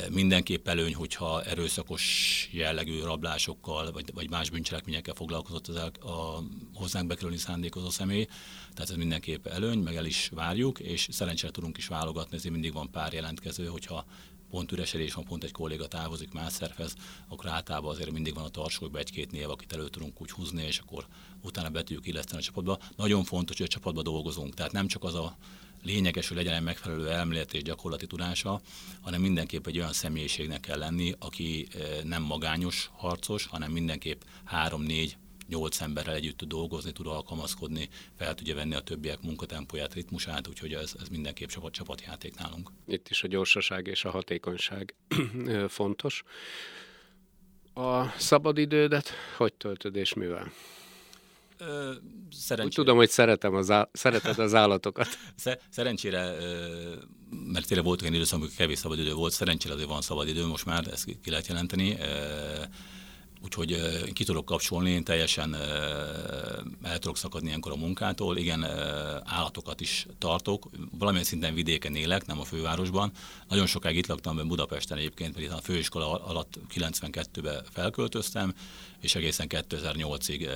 mindenképp 0.09 0.67
előny, 0.67 0.95
hogyha 0.95 1.43
erőszakos 1.43 2.49
jellegű 2.51 3.01
rablásokkal 3.01 3.91
vagy, 3.91 4.13
vagy 4.13 4.29
más 4.29 4.49
bűncselekményekkel 4.49 5.13
foglalkozott 5.13 5.67
az 5.67 5.75
el, 5.75 5.91
a 6.11 6.43
hozzánk 6.73 7.07
bekerülni 7.07 7.38
szándékozó 7.38 7.89
személy, 7.89 8.25
tehát 8.73 8.89
ez 8.89 8.95
mindenképp 8.95 9.47
előny, 9.47 9.79
meg 9.79 9.95
el 9.95 10.05
is 10.05 10.29
várjuk, 10.33 10.79
és 10.79 11.07
szerencsére 11.11 11.51
tudunk 11.51 11.77
is 11.77 11.88
válogatni, 11.88 12.35
ezért 12.35 12.53
mindig 12.53 12.73
van 12.73 12.91
pár 12.91 13.13
jelentkező, 13.13 13.65
hogyha 13.65 14.05
pont 14.49 14.71
üresedés 14.71 15.13
van, 15.13 15.25
pont 15.25 15.43
egy 15.43 15.51
kolléga 15.51 15.88
távozik 15.88 16.31
más 16.31 16.53
szervez, 16.53 16.93
akkor 17.27 17.49
általában 17.49 17.91
azért 17.91 18.11
mindig 18.11 18.33
van 18.33 18.43
a 18.43 18.49
tartsókban 18.49 19.01
egy-két 19.01 19.31
név, 19.31 19.49
akit 19.49 19.73
elő 19.73 19.88
tudunk 19.88 20.21
úgy 20.21 20.31
húzni, 20.31 20.63
és 20.63 20.77
akkor 20.79 21.07
utána 21.41 21.69
be 21.69 21.83
tudjuk 21.83 22.07
illeszteni 22.07 22.41
a 22.41 22.43
csapatba. 22.43 22.79
Nagyon 22.95 23.23
fontos, 23.23 23.57
hogy 23.57 23.65
a 23.65 23.69
csapatba 23.69 24.01
dolgozunk, 24.01 24.53
tehát 24.53 24.71
nem 24.71 24.88
csak 24.88 25.03
az 25.03 25.15
a 25.15 25.38
lényeges, 25.83 26.27
hogy 26.27 26.38
legyen 26.38 26.53
egy 26.53 26.62
megfelelő 26.62 27.09
elméleti 27.09 27.57
és 27.57 27.63
gyakorlati 27.63 28.07
tudása, 28.07 28.62
hanem 29.01 29.21
mindenképp 29.21 29.67
egy 29.67 29.77
olyan 29.77 29.93
személyiségnek 29.93 30.59
kell 30.59 30.77
lenni, 30.77 31.13
aki 31.19 31.67
eh, 31.74 32.03
nem 32.03 32.24
magányos 32.24 32.89
harcos, 32.95 33.45
hanem 33.45 33.71
mindenképp 33.71 34.21
három-négy 34.45 35.17
nyolc 35.50 35.81
emberrel 35.81 36.15
együtt 36.15 36.38
tud 36.38 36.50
dolgozni, 36.50 36.91
tud 36.91 37.07
alkalmazkodni, 37.07 37.89
fel 38.17 38.33
tudja 38.33 38.55
venni 38.55 38.75
a 38.75 38.79
többiek 38.79 39.21
munkatempóját, 39.21 39.93
ritmusát, 39.93 40.48
úgyhogy 40.48 40.74
ez, 40.74 40.93
ez 41.00 41.07
mindenképp 41.07 41.48
csapat, 41.48 41.74
csapatjáték 41.74 42.36
nálunk. 42.36 42.71
Itt 42.88 43.09
is 43.09 43.24
a 43.24 43.27
gyorsaság 43.27 43.88
és 43.88 44.05
a 44.05 44.09
hatékonyság 44.09 44.95
fontos. 45.67 46.24
A 47.74 48.09
szabadidődet 48.09 49.09
hogy 49.38 49.53
töltöd 49.53 49.95
és 49.95 50.13
mivel? 50.13 50.51
Szerencsére... 51.60 52.63
Úgy 52.63 52.74
tudom, 52.74 52.98
hogy 52.98 53.10
szeretem 53.10 53.54
az 53.54 53.72
á... 53.72 53.89
szereted 53.92 54.39
az 54.39 54.54
állatokat. 54.54 55.08
szerencsére, 55.70 56.36
mert 57.54 57.68
tényleg 57.68 57.86
volt 57.86 58.01
olyan 58.01 58.13
időszak, 58.13 58.38
amikor 58.39 58.56
kevés 58.56 58.78
szabadidő 58.78 59.13
volt, 59.13 59.34
szerencsére 59.34 59.74
azért 59.74 59.89
van 59.89 60.01
szabadidő 60.01 60.46
most 60.46 60.66
már, 60.66 60.88
ezt 60.92 61.06
ki 61.06 61.30
lehet 61.30 61.48
jelenteni. 61.48 61.98
Úgyhogy 63.43 63.77
ki 64.13 64.24
tudok 64.24 64.46
kapcsolni, 64.46 64.89
én 64.89 65.03
teljesen 65.03 65.55
el 66.84 67.00
tudok 67.00 67.17
szakadni 67.17 67.48
ilyenkor 67.48 67.72
a 67.72 67.75
munkától. 67.75 68.38
Igen, 68.38 68.63
állatokat 69.24 69.81
is 69.81 70.05
tartok. 70.17 70.69
Valamilyen 70.91 71.25
szinten 71.25 71.53
vidéken 71.53 71.96
élek, 71.96 72.25
nem 72.25 72.39
a 72.39 72.43
fővárosban. 72.43 73.12
Nagyon 73.48 73.65
sokáig 73.65 73.98
itt 73.98 74.08
laktam 74.08 74.48
Budapesten 74.48 74.98
egyébként, 74.98 75.36
mert 75.36 75.51
a 75.51 75.62
főiskola 75.62 76.24
alatt 76.25 76.60
92-ben 76.74 77.63
felköltöztem, 77.72 78.53
és 79.01 79.15
egészen 79.15 79.48
2008-ig 79.50 80.50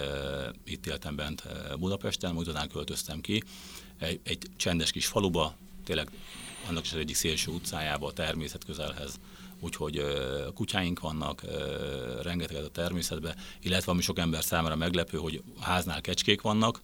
itt 0.64 0.86
éltem 0.86 1.16
bent 1.16 1.44
Budapesten, 1.80 2.34
majd 2.34 2.48
után 2.48 2.70
költöztem 2.70 3.22
ki. 3.22 3.44
Egy, 4.00 4.20
egy 4.24 4.48
csendes 4.56 4.92
kis 4.92 5.06
faluba, 5.06 5.56
tényleg 5.86 6.10
annak 6.68 6.84
is 6.84 6.92
az 6.92 6.98
egyik 6.98 7.16
szélső 7.16 7.52
utcájába, 7.52 8.08
a 8.08 8.14
természet 8.14 8.66
közelhez 8.66 9.20
úgyhogy 9.64 10.04
kutyáink 10.54 11.00
vannak, 11.00 11.44
rengeteget 12.22 12.66
a 12.66 12.70
természetben, 12.70 13.36
illetve 13.62 13.92
ami 13.92 14.02
sok 14.02 14.20
ember 14.20 14.44
számára 14.44 14.76
meglepő, 14.76 15.18
hogy 15.18 15.44
háznál 15.60 16.02
kecskék 16.02 16.42
vannak, 16.42 16.82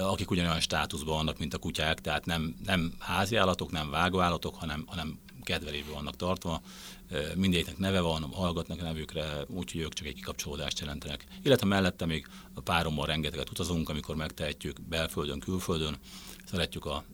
akik 0.00 0.30
ugyanolyan 0.30 0.60
státuszban 0.60 1.14
vannak, 1.16 1.38
mint 1.38 1.54
a 1.54 1.58
kutyák, 1.58 2.00
tehát 2.00 2.24
nem, 2.24 2.56
nem 2.64 2.92
házi 2.98 3.36
állatok, 3.36 3.70
nem 3.70 3.90
vágóállatok, 3.90 4.54
hanem, 4.54 4.84
hanem 4.86 5.18
kedvelésben 5.42 5.94
vannak 5.94 6.16
tartva. 6.16 6.62
Mindegyiknek 7.34 7.78
neve 7.78 8.00
van, 8.00 8.22
hallgatnak 8.22 8.80
nevükre, 8.80 9.44
úgyhogy 9.48 9.80
ők 9.80 9.92
csak 9.92 10.06
egy 10.06 10.14
kikapcsolódást 10.14 10.78
jelentenek. 10.78 11.26
Illetve 11.42 11.66
mellette 11.66 12.06
még 12.06 12.26
a 12.54 12.60
párommal 12.60 13.06
rengeteget 13.06 13.50
utazunk, 13.50 13.88
amikor 13.88 14.16
megtehetjük 14.16 14.80
belföldön, 14.88 15.38
külföldön. 15.38 15.96
Szeretjük 16.44 16.84
a 16.84 17.04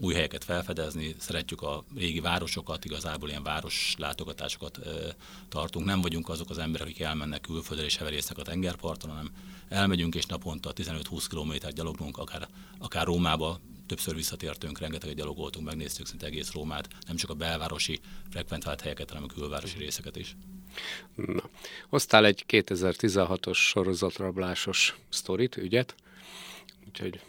új 0.00 0.14
helyeket 0.14 0.44
felfedezni, 0.44 1.14
szeretjük 1.18 1.62
a 1.62 1.84
régi 1.96 2.20
városokat, 2.20 2.84
igazából 2.84 3.28
ilyen 3.28 3.42
városlátogatásokat 3.42 4.78
ö, 4.82 5.08
tartunk. 5.48 5.86
Nem 5.86 6.00
vagyunk 6.00 6.28
azok 6.28 6.50
az 6.50 6.58
emberek, 6.58 6.86
akik 6.86 7.00
elmennek 7.00 7.40
külföldre 7.40 7.84
és 7.84 7.96
heverésznek 7.96 8.38
a 8.38 8.42
tengerparton, 8.42 9.10
hanem 9.10 9.30
elmegyünk 9.68 10.14
és 10.14 10.26
naponta 10.26 10.72
15-20 10.72 11.24
km 11.28 11.68
gyaloglunk, 11.74 12.18
akár, 12.18 12.48
akár 12.78 13.06
Rómába, 13.06 13.60
többször 13.86 14.14
visszatértünk, 14.14 14.78
rengeteget 14.78 15.16
gyalogoltunk, 15.16 15.66
megnéztük 15.66 16.06
szinte 16.06 16.26
egész 16.26 16.52
Rómát, 16.52 16.88
nem 17.06 17.16
csak 17.16 17.30
a 17.30 17.34
belvárosi 17.34 18.00
frekventált 18.30 18.80
helyeket, 18.80 19.08
hanem 19.08 19.24
a 19.24 19.32
külvárosi 19.32 19.78
részeket 19.78 20.16
is. 20.16 20.36
Na, 21.14 21.50
hoztál 21.88 22.24
egy 22.24 22.44
2016-os 22.48 23.54
sorozatrablásos 23.56 24.96
sztorit, 25.08 25.56
ügyet, 25.56 25.94
úgyhogy 26.86 27.20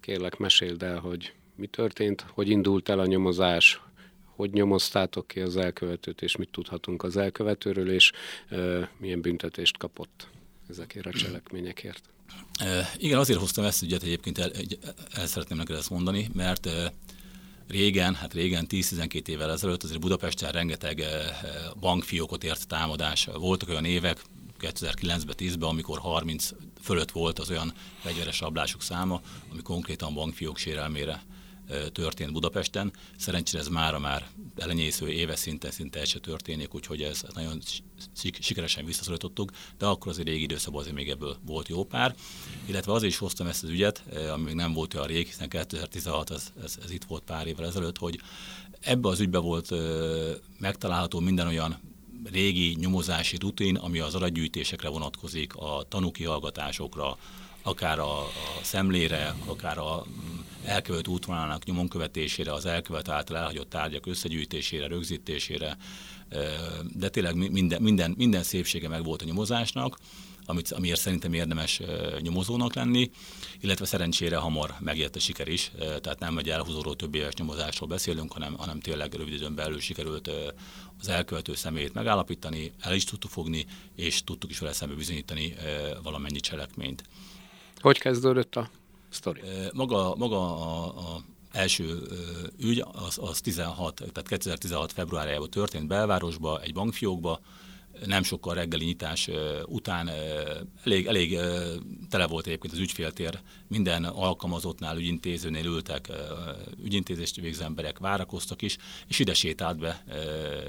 kérlek 0.00 0.36
meséld 0.36 0.82
el, 0.82 0.98
hogy 0.98 1.32
mi 1.60 1.66
történt, 1.66 2.24
hogy 2.28 2.48
indult 2.48 2.88
el 2.88 2.98
a 2.98 3.06
nyomozás, 3.06 3.80
hogy 4.24 4.52
nyomoztátok 4.52 5.26
ki 5.26 5.40
az 5.40 5.56
elkövetőt, 5.56 6.22
és 6.22 6.36
mit 6.36 6.48
tudhatunk 6.50 7.02
az 7.02 7.16
elkövetőről, 7.16 7.90
és 7.90 8.12
e, 8.48 8.90
milyen 8.98 9.20
büntetést 9.20 9.76
kapott 9.76 10.28
ezekért 10.68 11.06
a 11.06 11.12
cselekményekért. 11.12 12.02
Igen, 12.96 13.18
azért 13.18 13.38
hoztam 13.38 13.64
ezt 13.64 13.82
ügyet 13.82 14.02
egyébként, 14.02 14.38
el, 14.38 14.50
el 15.12 15.26
szeretném 15.26 15.58
neked 15.58 15.76
ezt 15.76 15.90
mondani, 15.90 16.28
mert 16.34 16.68
régen, 17.68 18.14
hát 18.14 18.34
régen 18.34 18.66
10-12 18.68 19.28
évvel 19.28 19.50
ezelőtt 19.50 19.82
azért 19.82 20.00
Budapesten 20.00 20.52
rengeteg 20.52 21.04
bankfiókot 21.80 22.44
ért 22.44 22.68
támadás. 22.68 23.28
Voltak 23.34 23.68
olyan 23.68 23.84
évek, 23.84 24.22
2009-ben, 24.60 25.34
10-ben, 25.38 25.68
amikor 25.68 25.98
30 25.98 26.50
fölött 26.80 27.10
volt 27.10 27.38
az 27.38 27.50
olyan 27.50 27.72
fegyveres 28.00 28.40
rablások 28.40 28.82
száma, 28.82 29.20
ami 29.50 29.62
konkrétan 29.62 30.14
bankfiók 30.14 30.56
sérelmére 30.56 31.22
történt 31.92 32.32
Budapesten. 32.32 32.92
Szerencsére 33.16 33.62
ez 33.62 33.68
mára 33.68 33.98
már 33.98 34.26
elenyésző 34.56 35.08
éves 35.08 35.38
szinten 35.38 35.70
szinte 35.70 36.04
se 36.04 36.18
történik, 36.18 36.74
úgyhogy 36.74 37.02
ez 37.02 37.22
nagyon 37.34 37.60
sikeresen 38.40 38.84
visszaszorítottuk, 38.84 39.50
de 39.78 39.86
akkor 39.86 40.12
azért 40.12 40.28
régi 40.28 40.42
időszakban 40.42 40.80
azért 40.80 40.96
még 40.96 41.08
ebből 41.08 41.36
volt 41.46 41.68
jó 41.68 41.84
pár. 41.84 42.14
Illetve 42.66 42.92
azért 42.92 43.12
is 43.12 43.18
hoztam 43.18 43.46
ezt 43.46 43.62
az 43.62 43.68
ügyet, 43.68 44.02
ami 44.32 44.42
még 44.42 44.54
nem 44.54 44.72
volt 44.72 44.94
olyan 44.94 45.06
rég, 45.06 45.26
hiszen 45.26 45.48
2016 45.48 46.30
ez, 46.30 46.52
ez, 46.62 46.78
ez 46.84 46.90
itt 46.90 47.04
volt 47.04 47.22
pár 47.22 47.46
évvel 47.46 47.66
ezelőtt, 47.66 47.98
hogy 47.98 48.20
ebbe 48.80 49.08
az 49.08 49.20
ügybe 49.20 49.38
volt 49.38 49.74
megtalálható 50.58 51.20
minden 51.20 51.46
olyan 51.46 51.78
régi 52.32 52.76
nyomozási 52.80 53.36
rutin, 53.36 53.76
ami 53.76 53.98
az 53.98 54.14
adatgyűjtésekre 54.14 54.88
vonatkozik, 54.88 55.54
a 55.54 55.84
tanúkihallgatásokra, 55.88 57.18
akár 57.62 57.98
a, 57.98 58.18
a 58.20 58.30
szemlére, 58.62 59.34
akár 59.46 59.78
a 59.78 60.04
elkövet 60.64 61.08
útvonalának 61.08 61.64
nyomon 61.64 61.88
követésére, 61.88 62.52
az 62.52 62.66
elkövet 62.66 63.08
által 63.08 63.36
elhagyott 63.36 63.70
tárgyak 63.70 64.06
összegyűjtésére, 64.06 64.86
rögzítésére, 64.86 65.76
de 66.94 67.08
tényleg 67.08 67.34
minden, 67.34 67.82
minden, 67.82 68.14
minden 68.16 68.42
szépsége 68.42 68.88
meg 68.88 69.04
volt 69.04 69.22
a 69.22 69.24
nyomozásnak, 69.24 69.98
amit, 70.44 70.72
amiért 70.72 71.00
szerintem 71.00 71.32
érdemes 71.32 71.80
nyomozónak 72.20 72.74
lenni, 72.74 73.10
illetve 73.60 73.84
szerencsére 73.84 74.36
hamar 74.36 74.74
megjött 74.78 75.16
a 75.16 75.18
siker 75.18 75.48
is, 75.48 75.70
tehát 75.78 76.18
nem 76.18 76.38
egy 76.38 76.50
elhúzódó 76.50 76.94
több 76.94 77.14
éves 77.14 77.34
nyomozásról 77.34 77.88
beszélünk, 77.88 78.32
hanem, 78.32 78.54
hanem 78.54 78.80
tényleg 78.80 79.14
rövid 79.14 79.32
időn 79.32 79.54
belül 79.54 79.80
sikerült 79.80 80.30
az 81.00 81.08
elkövető 81.08 81.54
személyét 81.54 81.94
megállapítani, 81.94 82.72
el 82.80 82.94
is 82.94 83.04
tudtuk 83.04 83.30
fogni, 83.30 83.66
és 83.96 84.24
tudtuk 84.24 84.50
is 84.50 84.58
vele 84.58 84.72
szembe 84.72 84.94
bizonyítani 84.94 85.54
valamennyi 86.02 86.40
cselekményt. 86.40 87.02
Hogy 87.80 87.98
kezdődött 87.98 88.56
a 88.56 88.70
sztori? 89.08 89.40
Maga, 89.72 90.14
maga 90.16 90.56
a, 90.56 90.84
a 90.86 91.20
első 91.52 91.98
ügy 92.58 92.84
az, 92.92 93.18
az 93.22 93.40
16, 93.40 93.94
tehát 93.94 94.28
2016 94.28 94.92
februárjában 94.92 95.50
történt 95.50 95.86
belvárosba, 95.86 96.60
egy 96.60 96.72
bankfiókba, 96.72 97.40
nem 98.06 98.22
sokkal 98.22 98.54
reggeli 98.54 98.84
nyitás 98.84 99.30
után 99.66 100.10
elég, 100.84 101.06
elég 101.06 101.38
tele 102.08 102.26
volt 102.26 102.46
egyébként 102.46 102.72
az 102.72 102.78
ügyféltér, 102.78 103.40
minden 103.68 104.04
alkalmazottnál, 104.04 104.96
ügyintézőnél 104.96 105.64
ültek, 105.64 106.08
ügyintézést 106.84 107.36
végző 107.36 107.64
emberek 107.64 107.98
várakoztak 107.98 108.62
is, 108.62 108.76
és 109.08 109.18
ide 109.18 109.34
sétált 109.34 109.78
be 109.78 110.04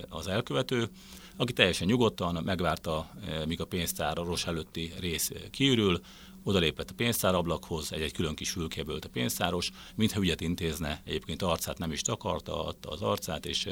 az 0.10 0.28
elkövető, 0.28 0.90
aki 1.36 1.54
teljesen 1.54 1.88
nyugodtan 1.88 2.44
megvárta, 2.44 3.10
míg 3.48 3.62
a 3.62 3.66
pénztár 3.66 4.18
a 4.18 4.24
ros 4.24 4.46
előtti 4.46 4.94
rész 5.00 5.32
kiürül, 5.52 6.02
odalépett 6.44 6.90
a 6.90 6.94
pénztárablakhoz, 6.94 7.92
egy-egy 7.94 8.14
külön 8.14 8.36
kis 8.36 8.50
fülkéből 8.50 9.00
a 9.02 9.10
pénztáros, 9.12 9.72
mintha 9.96 10.22
ügyet 10.22 10.42
intézne, 10.42 11.02
egyébként 11.06 11.42
arcát 11.42 11.78
nem 11.78 11.92
is 11.92 12.02
takarta, 12.02 12.66
adta 12.66 12.90
az 12.90 13.02
arcát, 13.02 13.46
és 13.46 13.70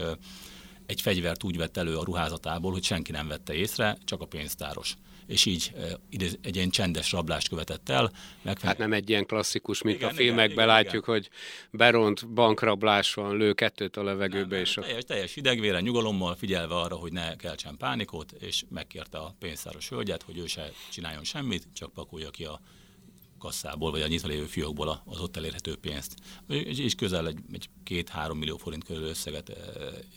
egy 0.89 1.01
fegyvert 1.01 1.43
úgy 1.43 1.57
vett 1.57 1.77
elő 1.77 1.97
a 1.97 2.03
ruházatából, 2.03 2.71
hogy 2.71 2.83
senki 2.83 3.11
nem 3.11 3.27
vette 3.27 3.53
észre, 3.53 3.97
csak 4.05 4.21
a 4.21 4.25
pénztáros 4.25 4.97
és 5.27 5.45
így 5.45 5.73
egy 6.41 6.55
ilyen 6.55 6.69
csendes 6.69 7.11
rablást 7.11 7.49
követett 7.49 7.89
el. 7.89 8.11
Megfe- 8.41 8.65
hát 8.65 8.77
nem 8.77 8.93
egy 8.93 9.09
ilyen 9.09 9.25
klasszikus, 9.25 9.81
mint 9.81 9.97
igen, 9.97 10.09
a 10.09 10.13
filmekben 10.13 10.51
igen, 10.51 10.67
látjuk, 10.67 11.03
igen. 11.03 11.15
hogy 11.15 11.29
beront 11.71 12.33
bankrablás 12.33 13.13
van, 13.13 13.37
lő 13.37 13.53
kettőt 13.53 13.97
a 13.97 14.03
levegőbe. 14.03 14.55
Nem, 14.55 14.63
és 14.63 14.77
a... 14.77 14.81
teljes, 14.81 15.03
teljes 15.03 15.35
idegvére, 15.35 15.79
nyugalommal 15.79 16.35
figyelve 16.35 16.75
arra, 16.75 16.95
hogy 16.95 17.11
ne 17.11 17.35
keltsen 17.35 17.77
pánikot, 17.77 18.31
és 18.31 18.63
megkérte 18.69 19.17
a 19.17 19.35
pénztáros 19.39 19.89
hölgyet, 19.89 20.23
hogy 20.23 20.37
ő 20.37 20.45
se 20.45 20.71
csináljon 20.91 21.23
semmit, 21.23 21.67
csak 21.73 21.93
pakolja 21.93 22.29
ki 22.29 22.45
a 22.45 22.61
kasszából, 23.39 23.91
vagy 23.91 24.01
a 24.01 24.07
nyitva 24.07 24.27
lévő 24.27 24.45
fiókból 24.45 25.01
az 25.05 25.19
ott 25.19 25.37
elérhető 25.37 25.75
pénzt. 25.75 26.15
És 26.47 26.95
közel 26.95 27.27
egy, 27.27 27.39
egy 27.51 27.69
két-három 27.83 28.37
millió 28.37 28.57
forint 28.57 28.83
körül 28.83 29.03
összeget 29.03 29.51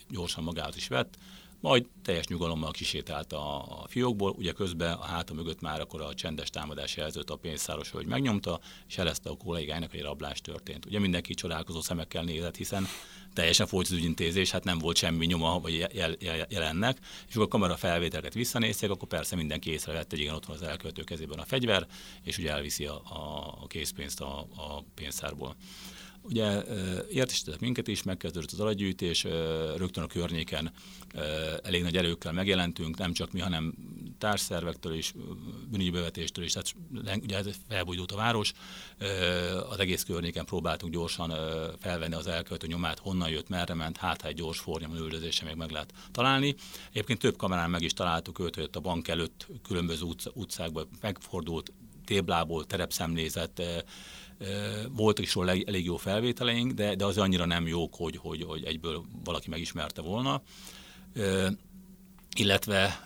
gyorsan 0.09 0.43
magához 0.43 0.75
is 0.75 0.87
vett, 0.87 1.17
majd 1.63 1.85
teljes 2.01 2.27
nyugalommal 2.27 2.71
kisétált 2.71 3.33
a, 3.33 3.61
a 3.81 3.87
fiókból, 3.87 4.31
ugye 4.37 4.51
közben 4.51 4.93
a 4.93 5.03
háta 5.03 5.33
mögött 5.33 5.61
már 5.61 5.81
akkor 5.81 6.01
a 6.01 6.13
csendes 6.13 6.49
támadás 6.49 6.95
jelzőt 6.95 7.29
a 7.29 7.35
pénzszáros 7.35 7.89
hogy 7.89 8.05
megnyomta, 8.05 8.59
és 8.87 8.97
jelezte 8.97 9.29
a 9.29 9.37
kollégájának, 9.37 9.91
hogy 9.91 10.01
rablás 10.01 10.41
történt. 10.41 10.85
Ugye 10.85 10.99
mindenki 10.99 11.33
csodálkozó 11.33 11.81
szemekkel 11.81 12.23
nézett, 12.23 12.55
hiszen 12.55 12.87
teljesen 13.33 13.67
folyt 13.67 13.87
az 13.87 13.93
ügyintézés, 13.93 14.51
hát 14.51 14.63
nem 14.63 14.77
volt 14.77 14.97
semmi 14.97 15.25
nyoma 15.25 15.59
vagy 15.59 15.77
jel, 15.93 16.15
jel, 16.19 16.45
jelennek, 16.49 16.97
és 17.27 17.33
akkor 17.33 17.45
a 17.45 17.47
kamera 17.47 17.75
felvételeket 17.75 18.33
visszanézték, 18.33 18.89
akkor 18.89 19.07
persze 19.07 19.35
mindenki 19.35 19.71
észrevett, 19.71 20.09
hogy 20.09 20.19
igen, 20.19 20.33
ott 20.33 20.45
van 20.45 20.55
az 20.55 20.61
elkövető 20.61 21.03
kezében 21.03 21.39
a 21.39 21.45
fegyver, 21.45 21.87
és 22.23 22.37
ugye 22.37 22.51
elviszi 22.51 22.85
a, 22.85 22.93
a, 22.93 23.57
a 23.61 23.67
készpénzt 23.67 24.21
a, 24.21 24.39
a 24.39 24.83
pénztárból. 24.95 25.55
Ugye 26.23 26.63
értesítettek 27.09 27.59
minket 27.59 27.87
is, 27.87 28.03
megkezdődött 28.03 28.51
az 28.51 28.59
adatgyűjtés, 28.59 29.23
rögtön 29.77 30.03
a 30.03 30.07
környéken 30.07 30.71
elég 31.63 31.83
nagy 31.83 31.97
erőkkel 31.97 32.31
megjelentünk, 32.31 32.97
nem 32.97 33.13
csak 33.13 33.31
mi, 33.31 33.39
hanem 33.39 33.73
társszervektől 34.17 34.93
is, 34.93 35.13
bűnügybevetéstől 35.71 36.43
is, 36.43 36.51
tehát 36.51 36.75
ugye 37.23 37.43
felbújdult 37.69 38.11
a 38.11 38.15
város, 38.15 38.53
az 39.69 39.79
egész 39.79 40.03
környéken 40.03 40.45
próbáltunk 40.45 40.93
gyorsan 40.93 41.33
felvenni 41.79 42.15
az 42.15 42.27
elkövető 42.27 42.67
nyomát, 42.67 42.99
honnan 42.99 43.29
jött, 43.29 43.49
merre 43.49 43.73
ment, 43.73 43.97
hát 43.97 44.25
egy 44.25 44.35
gyors 44.35 44.59
fornyamon 44.59 44.97
üldözése 44.97 45.45
még 45.45 45.55
meg 45.55 45.71
lehet 45.71 45.93
találni. 46.11 46.55
Egyébként 46.89 47.19
több 47.19 47.37
kamerán 47.37 47.69
meg 47.69 47.81
is 47.81 47.93
találtuk 47.93 48.39
őt, 48.39 48.55
hogy 48.55 48.69
a 48.71 48.79
bank 48.79 49.07
előtt 49.07 49.47
különböző 49.63 50.05
utcákban 50.33 50.87
megfordult, 51.01 51.71
téblából 52.05 52.65
terepszemlézet, 52.65 53.61
voltak 54.91 55.25
is 55.25 55.33
róla 55.33 55.51
elég, 55.65 55.85
jó 55.85 55.97
felvételeink, 55.97 56.71
de, 56.71 56.95
de 56.95 57.05
az 57.05 57.17
annyira 57.17 57.45
nem 57.45 57.67
jók, 57.67 57.95
hogy, 57.95 58.17
hogy, 58.17 58.43
hogy 58.43 58.63
egyből 58.63 59.03
valaki 59.23 59.49
megismerte 59.49 60.01
volna. 60.01 60.41
Illetve 62.35 63.03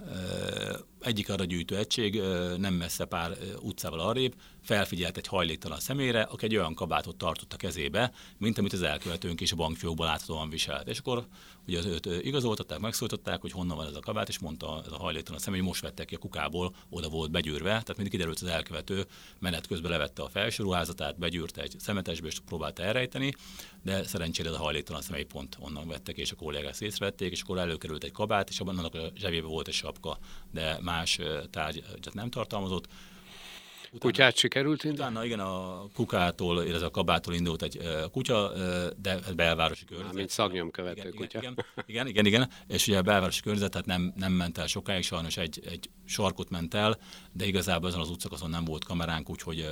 egyik 1.02 1.30
arra 1.30 1.44
gyűjtő 1.44 1.78
egység 1.78 2.22
nem 2.58 2.74
messze 2.74 3.06
pár 3.06 3.38
utcával 3.62 4.00
arrébb 4.00 4.36
felfigyelt 4.62 5.18
egy 5.18 5.28
hajléktalan 5.28 5.80
személyre, 5.80 6.22
aki 6.22 6.46
egy 6.46 6.56
olyan 6.56 6.74
kabátot 6.74 7.16
tartott 7.16 7.54
a 7.54 7.58
kezébe, 7.58 8.12
mint 8.38 8.58
amit 8.58 8.74
az 8.74 8.82
elkövetőnk 8.82 9.42
is 9.42 9.52
a 9.52 9.56
bankfiókból 9.56 10.06
láthatóan 10.06 10.50
viselt. 10.50 10.88
És 10.88 11.00
akkor 11.00 11.28
ugye 11.68 11.86
őt 11.86 12.06
igazoltatták, 12.06 12.80
megszólították, 12.80 13.42
hogy 13.42 13.52
honnan 13.52 13.78
van 13.78 13.88
ez 13.88 13.96
a 13.96 14.00
kabát, 14.00 14.28
és 14.28 14.40
mondta 14.40 14.82
ez 14.86 14.92
a 14.92 14.98
hajléktalan 14.98 15.40
személy, 15.40 15.60
hogy 15.60 15.68
most 15.68 15.82
vettek 15.82 16.06
ki 16.06 16.16
a 16.16 16.18
kukából, 16.18 16.76
oda 16.90 17.10
volt 17.10 17.32
begyűrve, 17.32 17.70
tehát 17.70 17.96
mindig 17.96 18.12
kiderült 18.12 18.40
az 18.42 18.48
elkövető, 18.48 19.06
menet 19.40 19.68
közben 19.68 19.92
levette 19.92 20.22
a 20.22 20.30
felső 20.30 20.64
ruházatát, 20.64 21.18
begyűrte 21.20 21.62
egy 21.62 21.76
szemetesbe, 21.80 22.28
és 22.28 22.40
próbálta 22.46 22.84
elrejteni, 22.84 23.34
de 23.84 24.04
szerencsére 24.04 24.50
ez 24.50 24.56
a 24.56 24.60
hajléktalan 24.60 25.02
személy 25.02 25.24
pont 25.24 25.58
onnan 25.60 25.88
vettek, 25.88 26.18
és 26.18 26.32
a 26.32 26.36
kollégák 26.36 26.80
észrevették, 26.80 27.32
és 27.32 27.42
akkor 27.42 27.58
előkerült 27.58 28.04
egy 28.04 28.12
kabát, 28.12 28.50
és 28.50 28.60
abban 28.60 28.78
annak 28.78 28.96
a 28.96 29.12
zsebébe 29.16 29.48
volt 29.48 29.68
egy 29.68 29.74
sapka, 29.74 30.18
de 30.52 30.78
más 30.82 31.20
tárgyat 31.50 32.14
nem 32.14 32.30
tartalmazott. 32.30 32.88
Utána, 33.92 34.12
Kutyát 34.12 34.36
sikerült 34.36 34.84
indulni? 34.84 35.12
Utána 35.12 35.26
igen, 35.26 35.40
a 35.40 35.88
kukától, 35.94 36.64
illetve 36.64 36.86
a 36.86 36.92
kabától 36.92 37.34
indult 37.34 37.62
egy 37.62 37.80
kutya, 38.12 38.52
de 39.02 39.20
belvárosi 39.36 39.86
környezet. 39.86 40.14
Mint 40.14 40.30
szagnyomkövető 40.30 41.00
igen, 41.00 41.14
kutya. 41.16 41.40
Igen, 41.40 41.56
igen, 41.86 42.08
igen, 42.08 42.26
igen, 42.26 42.50
és 42.68 42.88
ugye 42.88 42.98
a 42.98 43.02
belvárosi 43.02 43.42
környezet, 43.42 43.72
tehát 43.72 43.88
nem, 43.88 44.14
nem 44.16 44.32
ment 44.32 44.58
el 44.58 44.68
sokáig, 44.68 45.04
sajnos 45.04 45.38
egy, 45.38 45.62
egy 45.70 45.90
sarkot 46.06 46.50
ment 46.50 46.74
el, 46.74 46.98
de 47.32 47.46
igazából 47.46 47.90
azon 47.90 48.02
az 48.02 48.10
utcakaszon 48.10 48.50
nem 48.50 48.66
volt 48.66 48.84
kameránk, 48.84 49.30
úgyhogy 49.30 49.66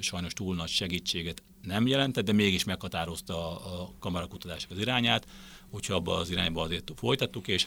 sajnos 0.00 0.32
túl 0.32 0.54
nagy 0.54 0.68
segítséget 0.68 1.42
nem 1.62 1.86
jelentett, 1.86 2.24
de 2.24 2.32
mégis 2.32 2.64
meghatározta 2.64 3.60
a 3.60 3.92
kamerakutatások 3.98 4.70
az 4.70 4.78
irányát, 4.78 5.26
úgyhogy 5.70 5.96
abba 5.96 6.14
az 6.16 6.30
irányba 6.30 6.62
azért 6.62 6.92
folytattuk, 6.96 7.48
és 7.48 7.66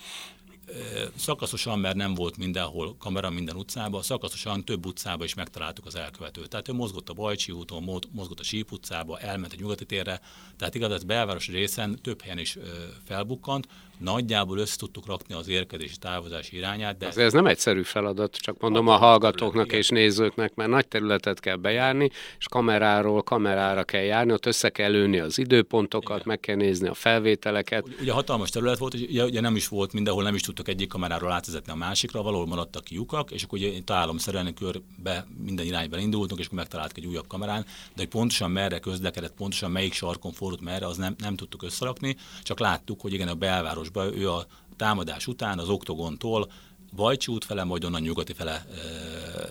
szakaszosan, 1.15 1.79
mert 1.79 1.95
nem 1.95 2.13
volt 2.13 2.37
mindenhol 2.37 2.95
kamera 2.97 3.29
minden 3.29 3.55
utcában, 3.55 4.01
szakaszosan 4.01 4.65
több 4.65 4.85
utcába 4.85 5.23
is 5.23 5.33
megtaláltuk 5.33 5.85
az 5.85 5.95
elkövetőt. 5.95 6.49
Tehát 6.49 6.67
ő 6.67 6.73
mozgott 6.73 7.09
a 7.09 7.13
Bajcsi 7.13 7.51
úton, 7.51 8.01
mozgott 8.11 8.39
a 8.39 8.43
Síp 8.43 8.71
utcába, 8.71 9.19
elment 9.19 9.53
a 9.53 9.55
nyugati 9.59 9.85
térre, 9.85 10.21
tehát 10.57 10.75
igaz, 10.75 10.91
ez 10.91 11.03
belvárosi 11.03 11.51
részen 11.51 11.99
több 12.01 12.21
helyen 12.21 12.37
is 12.37 12.57
felbukkant, 13.03 13.67
nagyjából 14.03 14.57
össze 14.57 14.75
tudtuk 14.77 15.05
rakni 15.05 15.33
az 15.33 15.47
érkezési 15.47 15.97
távozási 15.97 16.57
irányát. 16.57 16.97
De... 16.97 17.11
Ez 17.15 17.33
nem 17.33 17.45
egyszerű 17.45 17.83
feladat, 17.83 18.35
csak 18.35 18.59
mondom 18.59 18.87
a, 18.87 18.95
hallgatóknak 18.97 19.65
terület, 19.65 19.83
és 19.83 19.89
nézőknek, 19.89 20.55
mert 20.55 20.69
nagy 20.69 20.87
területet 20.87 21.39
kell 21.39 21.55
bejárni, 21.55 22.09
és 22.37 22.47
kameráról 22.47 23.23
kamerára 23.23 23.83
kell 23.83 24.01
járni, 24.01 24.31
ott 24.31 24.45
össze 24.45 24.69
kell 24.69 24.91
lőni 24.91 25.19
az 25.19 25.37
időpontokat, 25.37 26.15
igen. 26.15 26.27
meg 26.27 26.39
kell 26.39 26.55
nézni 26.55 26.87
a 26.87 26.93
felvételeket. 26.93 27.87
Ugye 28.01 28.11
hatalmas 28.11 28.49
terület 28.49 28.77
volt, 28.77 28.93
és 28.93 29.01
ugye, 29.01 29.23
ugye 29.23 29.41
nem 29.41 29.55
is 29.55 29.67
volt 29.67 29.93
mindenhol, 29.93 30.23
nem 30.23 30.35
is 30.35 30.41
tudtak 30.41 30.67
egyik 30.67 30.87
kameráról 30.87 31.31
átvezetni 31.31 31.71
a 31.71 31.75
másikra, 31.75 32.21
valahol 32.21 32.45
maradtak 32.45 32.89
lyukak, 32.89 33.31
és 33.31 33.43
akkor 33.43 33.59
ugye 33.59 33.71
találomszerűen 33.85 34.53
körbe 34.53 35.27
minden 35.45 35.65
irányban 35.65 35.99
indultunk, 35.99 36.39
és 36.39 36.45
akkor 36.45 36.57
megtaláltuk 36.57 36.97
egy 36.97 37.05
újabb 37.05 37.27
kamerán, 37.27 37.61
de 37.63 37.93
hogy 37.95 38.07
pontosan 38.07 38.51
merre 38.51 38.79
közlekedett, 38.79 39.33
pontosan 39.33 39.71
melyik 39.71 39.93
sarkon 39.93 40.31
fordult 40.31 40.61
merre, 40.61 40.85
az 40.85 40.97
nem, 40.97 41.15
nem 41.17 41.35
tudtuk 41.35 41.63
összerakni, 41.63 42.15
csak 42.43 42.59
láttuk, 42.59 43.01
hogy 43.01 43.13
igen, 43.13 43.27
a 43.27 43.35
belváros 43.35 43.89
városba, 43.93 44.17
ő 44.17 44.29
a 44.29 44.45
támadás 44.75 45.27
után 45.27 45.59
az 45.59 45.69
oktogontól 45.69 46.51
Bajcsi 46.95 47.31
út 47.31 47.45
fele, 47.45 47.63
majd 47.63 47.83
onnan 47.83 48.01
nyugati 48.01 48.33
fele 48.33 48.51
e, 48.51 48.65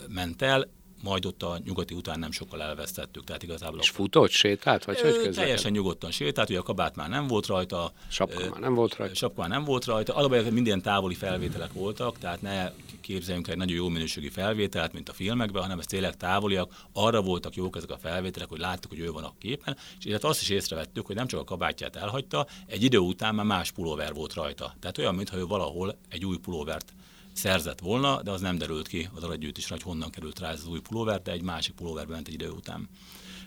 ment 0.09 0.43
el, 0.43 0.69
majd 1.03 1.27
ott 1.27 1.43
a 1.43 1.59
nyugati 1.65 1.95
után 1.95 2.19
nem 2.19 2.31
sokkal 2.31 2.63
elvesztettük. 2.63 3.25
Tehát 3.25 3.43
igazából 3.43 3.79
és 3.79 3.91
futott, 3.91 4.31
sétált, 4.31 4.85
vagy 4.85 5.01
hogy 5.01 5.11
közlekedett? 5.11 5.35
Teljesen 5.35 5.73
nyugodtan 5.73 6.11
sétált, 6.11 6.49
ugye 6.49 6.59
a 6.59 6.63
kabát 6.63 6.97
már 6.97 7.09
nem 7.09 7.27
volt 7.27 7.47
rajta. 7.47 7.93
Sapka 8.09 8.49
már 8.51 8.61
nem 8.61 8.75
volt 8.75 8.97
rajta. 8.97 9.15
Sapka 9.15 9.41
már 9.41 9.51
nem 9.51 9.65
volt 9.65 9.85
rajta. 9.85 10.15
Alapvetően 10.15 10.53
minden 10.53 10.83
távoli 10.83 11.15
felvételek 11.15 11.73
voltak, 11.73 12.19
tehát 12.19 12.43
ne 12.43 12.73
képzeljünk 13.01 13.49
egy 13.49 13.57
nagyon 13.57 13.77
jó 13.77 13.89
minőségi 13.89 14.29
felvételt, 14.29 14.93
mint 14.93 15.09
a 15.09 15.13
filmekben, 15.13 15.63
hanem 15.63 15.79
ez 15.79 15.87
tényleg 15.87 16.17
távoliak. 16.17 16.75
Arra 16.93 17.23
voltak 17.23 17.55
jók 17.55 17.77
ezek 17.77 17.91
a 17.91 17.99
felvételek, 17.99 18.49
hogy 18.49 18.59
láttuk, 18.59 18.91
hogy 18.91 19.01
ő 19.01 19.11
van 19.11 19.25
a 19.25 19.35
képen, 19.39 19.77
és 19.99 20.05
illetve 20.05 20.29
azt 20.29 20.41
is 20.41 20.49
észrevettük, 20.49 21.07
hogy 21.07 21.17
nem 21.17 21.27
csak 21.27 21.41
a 21.41 21.45
kabátját 21.45 21.97
elhagyta, 21.97 22.47
egy 22.67 22.83
idő 22.83 22.99
után 22.99 23.35
már 23.35 23.47
más 23.47 23.71
pulóver 23.71 24.15
volt 24.15 24.35
rajta. 24.35 24.75
Tehát 24.81 24.99
olyan, 24.99 25.15
mintha 25.15 25.37
ő 25.37 25.47
valahol 25.47 25.99
egy 26.09 26.25
új 26.25 26.37
pulóvert 26.37 26.93
szerzett 27.33 27.81
volna, 27.81 28.23
de 28.23 28.31
az 28.31 28.41
nem 28.41 28.59
derült 28.59 28.89
ki. 28.89 29.09
Az 29.15 29.23
adatgyűjtésre, 29.23 29.75
hogy 29.75 29.83
honnan 29.83 30.11
került 30.11 30.39
rá 30.39 30.51
ez 30.51 30.61
az 30.61 30.67
új 30.67 30.81
pulóver, 30.81 31.23
de 31.23 31.33
egy 31.33 31.43
másik 31.43 31.75
pulóverbe 31.75 32.13
ment 32.13 32.29
egy 32.29 32.35
idő 32.35 32.51
után. 32.51 32.89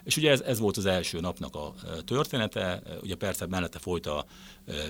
És 0.03 0.17
ugye 0.17 0.31
ez, 0.31 0.41
ez 0.41 0.59
volt 0.59 0.77
az 0.77 0.85
első 0.85 1.19
napnak 1.19 1.55
a 1.55 1.73
története, 2.05 2.81
ugye 3.01 3.15
persze 3.15 3.45
mellette 3.45 3.79
folyt 3.79 4.05
a 4.05 4.25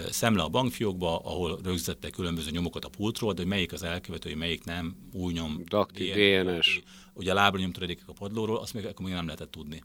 szemle 0.10 0.44
a 0.44 0.50
bankfiókba, 0.50 1.18
ahol 1.18 1.60
rögzítettek 1.64 2.12
különböző 2.12 2.52
nyomokat 2.52 2.86
a 2.86 2.90
pultról, 2.90 3.34
de 3.34 3.42
hogy 3.42 3.50
melyik 3.50 3.74
az 3.74 3.84
elkövető, 3.84 4.36
melyik 4.36 4.64
nem, 4.64 4.96
új 5.12 5.34
nyom, 5.34 5.64
Dakti, 5.66 6.12
DNS. 6.12 6.82
Ugye 7.14 7.32
a 7.32 7.34
lábra 7.34 7.72
töredékek 7.72 8.08
a 8.08 8.14
padlóról, 8.14 8.58
azt 8.58 8.74
még 8.74 8.86
akkor 8.86 9.06
még 9.06 9.14
nem 9.14 9.26
lehetett 9.26 9.52
tudni. 9.52 9.84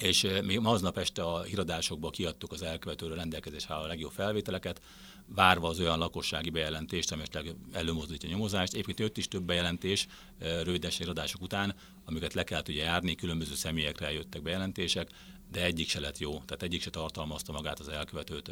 És 0.00 0.26
még 0.44 0.60
aznap 0.62 0.98
este 0.98 1.22
a 1.22 1.42
híradásokba 1.42 2.10
kiadtuk 2.10 2.52
az 2.52 2.62
elkövetőről 2.62 3.16
rendelkezés 3.16 3.66
a 3.66 3.86
legjobb 3.86 4.12
felvételeket, 4.12 4.80
várva 5.26 5.68
az 5.68 5.80
olyan 5.80 5.98
lakossági 5.98 6.50
bejelentést, 6.50 7.12
ami 7.12 7.22
előmozdítja 7.72 8.28
a 8.28 8.32
nyomozást. 8.32 8.72
Egyébként 8.72 8.98
jött 8.98 9.16
is 9.16 9.28
több 9.28 9.42
bejelentés 9.42 10.06
rövides 10.38 10.98
iradások 10.98 11.42
után, 11.42 11.74
amiket 12.04 12.34
le 12.34 12.44
kellett 12.44 12.68
ugye 12.68 12.82
járni, 12.82 13.14
különböző 13.14 13.54
személyekre 13.54 14.12
jöttek 14.12 14.42
bejelentések, 14.42 15.10
de 15.50 15.64
egyik 15.64 15.88
se 15.88 16.00
lett 16.00 16.18
jó, 16.18 16.30
tehát 16.30 16.62
egyik 16.62 16.82
se 16.82 16.90
tartalmazta 16.90 17.52
magát 17.52 17.78
az 17.78 17.88
elkövetőt, 17.88 18.50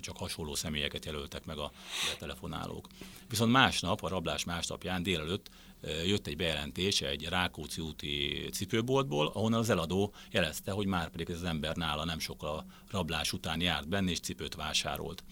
csak 0.00 0.16
hasonló 0.16 0.54
személyeket 0.54 1.04
jelöltek 1.04 1.44
meg 1.44 1.58
a 1.58 1.72
telefonálók. 2.18 2.88
Viszont 3.28 3.52
másnap, 3.52 4.02
a 4.02 4.08
rablás 4.08 4.44
másnapján 4.44 5.02
délelőtt 5.02 5.50
jött 6.04 6.26
egy 6.26 6.36
bejelentés 6.36 7.00
egy 7.00 7.24
Rákóczi 7.24 7.80
úti 7.80 8.48
cipőboltból, 8.52 9.26
ahonnan 9.26 9.58
az 9.58 9.70
eladó 9.70 10.14
jelezte, 10.30 10.70
hogy 10.70 10.86
már 10.86 11.10
pedig 11.10 11.30
ez 11.30 11.36
az 11.36 11.44
ember 11.44 11.76
nála 11.76 12.04
nem 12.04 12.18
sokkal 12.18 12.56
a 12.56 12.64
rablás 12.90 13.32
után 13.32 13.60
járt 13.60 13.88
benne, 13.88 14.10
és 14.10 14.20
cipőt 14.20 14.54
vásárolt. 14.54 15.24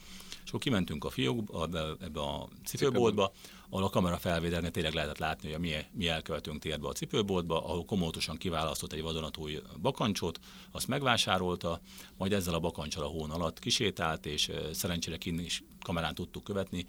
Akkor 0.50 0.62
kimentünk 0.62 1.04
a 1.04 1.10
fiókba, 1.10 1.68
ebbe 2.00 2.20
a 2.20 2.48
cipőboltba, 2.64 3.32
ahol 3.68 3.84
a 3.84 3.90
kamera 3.90 4.16
felvételnél 4.16 4.70
tényleg 4.70 4.94
lehetett 4.94 5.18
látni, 5.18 5.50
hogy 5.50 5.60
mi, 5.60 5.72
mi 5.92 6.08
elkövetünk 6.08 6.62
tért 6.62 6.80
be 6.80 6.88
a 6.88 6.92
cipőboltba, 6.92 7.64
ahol 7.64 7.84
komótosan 7.84 8.36
kiválasztott 8.36 8.92
egy 8.92 9.02
vadonatúj 9.02 9.58
bakancsot, 9.80 10.40
azt 10.70 10.88
megvásárolta, 10.88 11.80
majd 12.16 12.32
ezzel 12.32 12.54
a 12.54 12.60
bakancsal 12.60 13.04
a 13.04 13.06
hón 13.06 13.30
alatt 13.30 13.58
kisétált, 13.58 14.26
és 14.26 14.50
szerencsére 14.72 15.16
kinn 15.16 15.38
is 15.38 15.62
kamerán 15.82 16.14
tudtuk 16.14 16.44
követni, 16.44 16.86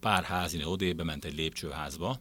pár 0.00 0.24
házinél 0.24 0.66
odébb 0.66 0.96
bement 0.96 1.24
egy 1.24 1.34
lépcsőházba, 1.34 2.20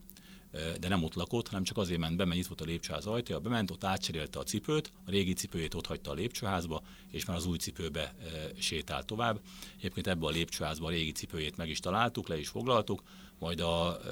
de 0.51 0.87
nem 0.87 1.03
ott 1.03 1.13
lakott, 1.13 1.47
hanem 1.47 1.63
csak 1.63 1.77
azért 1.77 1.99
ment 1.99 2.17
be, 2.17 2.25
mert 2.25 2.39
itt 2.39 2.47
volt 2.47 2.61
a 2.61 2.65
lépcsőház 2.65 3.05
ajtaja, 3.05 3.39
bement, 3.39 3.71
ott 3.71 3.83
átcserélte 3.83 4.39
a 4.39 4.43
cipőt, 4.43 4.91
a 5.05 5.09
régi 5.09 5.33
cipőjét 5.33 5.73
ott 5.73 5.85
hagyta 5.85 6.11
a 6.11 6.13
lépcsőházba, 6.13 6.81
és 7.11 7.25
már 7.25 7.37
az 7.37 7.45
új 7.45 7.57
cipőbe 7.57 8.15
sétált 8.57 9.05
tovább. 9.05 9.41
Egyébként 9.77 10.07
ebbe 10.07 10.25
a 10.25 10.29
lépcsőházba 10.29 10.87
a 10.87 10.89
régi 10.89 11.11
cipőjét 11.11 11.57
meg 11.57 11.69
is 11.69 11.79
találtuk, 11.79 12.27
le 12.27 12.39
is 12.39 12.47
foglaltuk, 12.47 13.03
majd 13.39 13.59
a 13.59 13.99
e, 13.99 14.09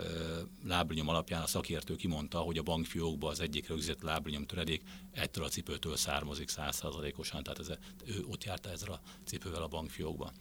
lábnyom 0.67 1.07
alapján 1.07 1.41
a 1.41 1.47
szakértő 1.47 1.95
kimondta, 1.95 2.39
hogy 2.39 2.57
a 2.57 2.63
bankfiókba 2.63 3.29
az 3.29 3.39
egyik 3.39 3.67
rögzített 3.67 4.01
lábnyom 4.01 4.45
töredék 4.45 4.81
ettől 5.11 5.43
a 5.43 5.47
cipőtől 5.47 5.95
származik 5.95 6.49
százszázalékosan, 6.49 7.43
tehát 7.43 7.59
ez, 7.59 7.69
ő 8.05 8.25
ott 8.27 8.43
járta 8.43 8.69
ezzel 8.69 8.91
a 8.91 9.01
cipővel 9.25 9.61
a 9.61 9.67
bankfiókba. 9.67 10.31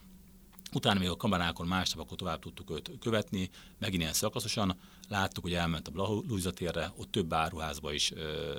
Utána 0.73 0.99
még 0.99 1.09
a 1.09 1.17
kamerákon 1.17 1.67
másnap 1.67 2.05
akkor 2.05 2.17
tovább 2.17 2.39
tudtuk 2.39 2.71
őt 2.71 2.91
követni, 3.01 3.51
megint 3.79 4.03
ilyen 4.03 4.13
szakaszosan. 4.13 4.79
Láttuk, 5.09 5.43
hogy 5.43 5.55
elment 5.55 5.89
a 5.89 5.91
Blahuza 5.91 6.51
térre, 6.51 6.93
ott 6.97 7.11
több 7.11 7.33
áruházba 7.33 7.93
is 7.93 8.13
ö, 8.13 8.55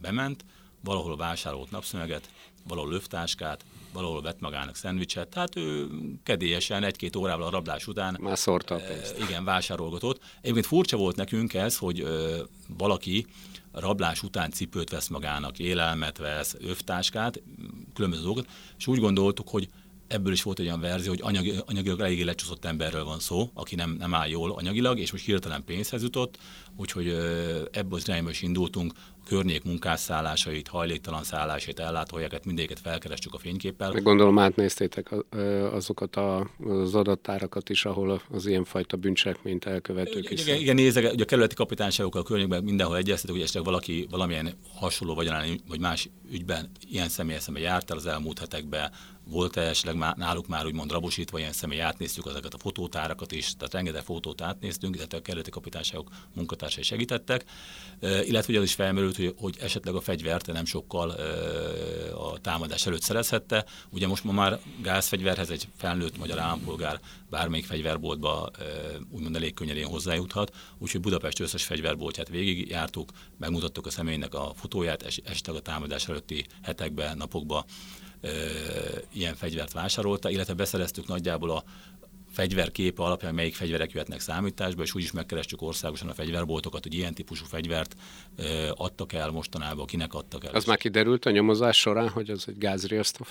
bement, 0.00 0.44
valahol 0.84 1.16
vásárolt 1.16 1.70
napszöveget, 1.70 2.30
valahol 2.68 2.90
lövtáskát, 2.90 3.64
valahol 3.92 4.22
vett 4.22 4.40
magának 4.40 4.76
szendvicset, 4.76 5.28
tehát 5.28 5.56
ő 5.56 5.88
kedélyesen 6.22 6.82
egy-két 6.82 7.16
órával 7.16 7.46
a 7.46 7.50
rablás 7.50 7.86
után 7.86 8.16
Már 8.20 8.38
szórta 8.38 8.74
a 8.74 8.78
pénzt. 8.78 9.18
igen, 9.18 9.44
vásárolgatott. 9.44 10.22
Egyébként 10.40 10.66
furcsa 10.66 10.96
volt 10.96 11.16
nekünk 11.16 11.54
ez, 11.54 11.76
hogy 11.76 12.00
ö, 12.00 12.42
valaki 12.76 13.26
rablás 13.72 14.22
után 14.22 14.50
cipőt 14.50 14.90
vesz 14.90 15.08
magának, 15.08 15.58
élelmet 15.58 16.18
vesz, 16.18 16.56
övtáskát, 16.60 17.42
különböző 17.94 18.22
dolgokat, 18.22 18.50
és 18.78 18.86
úgy 18.86 18.98
gondoltuk, 18.98 19.48
hogy 19.48 19.68
ebből 20.10 20.32
is 20.32 20.42
volt 20.42 20.58
egy 20.58 20.66
olyan 20.66 20.80
verzió, 20.80 21.10
hogy 21.10 21.20
anyagi, 21.22 21.54
anyagilag 21.66 22.00
eléggé 22.00 22.22
lecsúszott 22.22 22.64
emberről 22.64 23.04
van 23.04 23.18
szó, 23.18 23.50
aki 23.54 23.74
nem, 23.74 23.96
nem 23.98 24.14
áll 24.14 24.28
jól 24.28 24.52
anyagilag, 24.52 24.98
és 24.98 25.12
most 25.12 25.24
hirtelen 25.24 25.64
pénzhez 25.64 26.02
jutott, 26.02 26.38
úgyhogy 26.76 27.08
ebből 27.70 27.98
az 27.98 28.08
irányba 28.08 28.30
is 28.30 28.42
indultunk, 28.42 28.92
környék 29.26 29.64
munkásszállásait, 29.64 30.68
hajléktalan 30.68 31.24
szállásait, 31.24 31.78
ellátóhelyeket, 31.78 32.44
mindegyiket 32.44 32.80
felkerestük 32.80 33.34
a 33.34 33.38
fényképpel. 33.38 33.92
Meg 33.92 34.02
gondolom 34.02 34.38
átnéztétek 34.38 35.14
azokat 35.72 36.16
az 36.16 36.94
adattárakat 36.94 37.68
is, 37.68 37.84
ahol 37.84 38.22
az 38.30 38.46
ilyenfajta 38.46 38.96
bűncselekményt 38.96 39.64
elkövetők 39.64 40.30
is. 40.30 40.42
Igen, 40.42 40.60
igen 40.60 40.74
nézek, 40.74 41.12
ugye 41.12 41.22
a 41.22 41.26
kerületi 41.26 41.54
kapitányságokkal 41.54 42.20
a 42.20 42.24
környékben 42.24 42.64
mindenhol 42.64 42.96
egyeztetek, 42.96 43.34
hogy 43.34 43.42
esetleg 43.42 43.64
valaki 43.64 44.06
valamilyen 44.10 44.54
hasonló 44.74 45.14
vagy, 45.14 45.30
vagy 45.68 45.80
más 45.80 46.08
ügyben 46.30 46.70
ilyen 46.90 47.08
személy 47.08 47.38
szembe 47.38 47.60
járt 47.60 47.90
el 47.90 47.96
az 47.96 48.06
elmúlt 48.06 48.38
hetekben, 48.38 48.92
volt-e 49.24 49.60
esetleg 49.60 50.14
náluk 50.16 50.48
már 50.48 50.66
úgymond 50.66 50.90
rabosítva 50.92 51.38
ilyen 51.38 51.52
személy, 51.52 51.80
átnéztük 51.80 52.26
ezeket 52.28 52.54
a 52.54 52.58
fotótárakat 52.58 53.32
is, 53.32 53.56
tehát 53.56 53.72
rengeteg 53.72 54.02
fotót 54.02 54.40
átnéztünk, 54.40 54.96
illetve 54.96 55.18
a 55.18 55.22
kerületi 55.22 55.50
kapitányságok 55.50 56.08
munkatársai 56.34 56.82
segítettek, 56.82 57.44
illetve 58.00 58.44
ugye 58.48 58.58
az 58.58 58.64
is 58.64 58.72
felmerült, 59.10 59.16
hogy, 59.16 59.34
hogy 59.38 59.64
esetleg 59.64 59.94
a 59.94 60.00
fegyvert 60.00 60.46
nem 60.46 60.64
sokkal 60.64 61.10
a 62.14 62.38
támadás 62.38 62.86
előtt 62.86 63.02
szerezhette. 63.02 63.64
Ugye 63.90 64.06
most 64.06 64.24
ma 64.24 64.32
már 64.32 64.58
gázfegyverhez 64.82 65.50
egy 65.50 65.68
felnőtt 65.76 66.18
magyar 66.18 66.38
állampolgár 66.38 67.00
bármelyik 67.30 67.66
fegyverboltba 67.66 68.50
úgymond 69.10 69.36
elég 69.36 69.54
könnyedén 69.54 69.86
hozzájuthat, 69.86 70.54
úgyhogy 70.78 71.00
Budapest 71.00 71.40
összes 71.40 71.64
fegyverboltját 71.64 72.28
végigjártuk, 72.28 73.12
megmutattuk 73.38 73.86
a 73.86 73.90
személynek 73.90 74.34
a 74.34 74.52
fotóját, 74.54 75.02
esetleg 75.02 75.56
a 75.56 75.60
támadás 75.60 76.08
előtti 76.08 76.46
hetekben, 76.62 77.16
napokban 77.16 77.64
ilyen 79.12 79.34
fegyvert 79.34 79.72
vásárolta, 79.72 80.30
illetve 80.30 80.54
beszereztük 80.54 81.06
nagyjából 81.06 81.50
a 81.50 81.64
fegyverképe 82.32 83.02
alapján 83.02 83.34
melyik 83.34 83.54
fegyverek 83.54 83.92
jöhetnek 83.92 84.20
számításba, 84.20 84.82
és 84.82 84.94
úgy 84.94 85.02
is 85.02 85.12
megkerestük 85.12 85.62
országosan 85.62 86.08
a 86.08 86.14
fegyverboltokat, 86.14 86.82
hogy 86.82 86.94
ilyen 86.94 87.14
típusú 87.14 87.44
fegyvert 87.44 87.96
adtak 88.74 89.12
el 89.12 89.30
mostanában, 89.30 89.86
kinek 89.86 90.14
adtak 90.14 90.44
el. 90.44 90.54
Az 90.54 90.64
már 90.64 90.78
kiderült 90.78 91.26
a 91.26 91.30
nyomozás 91.30 91.78
során, 91.78 92.08
hogy 92.08 92.30
az 92.30 92.44
egy 92.48 92.58
gázriasztó 92.58 93.26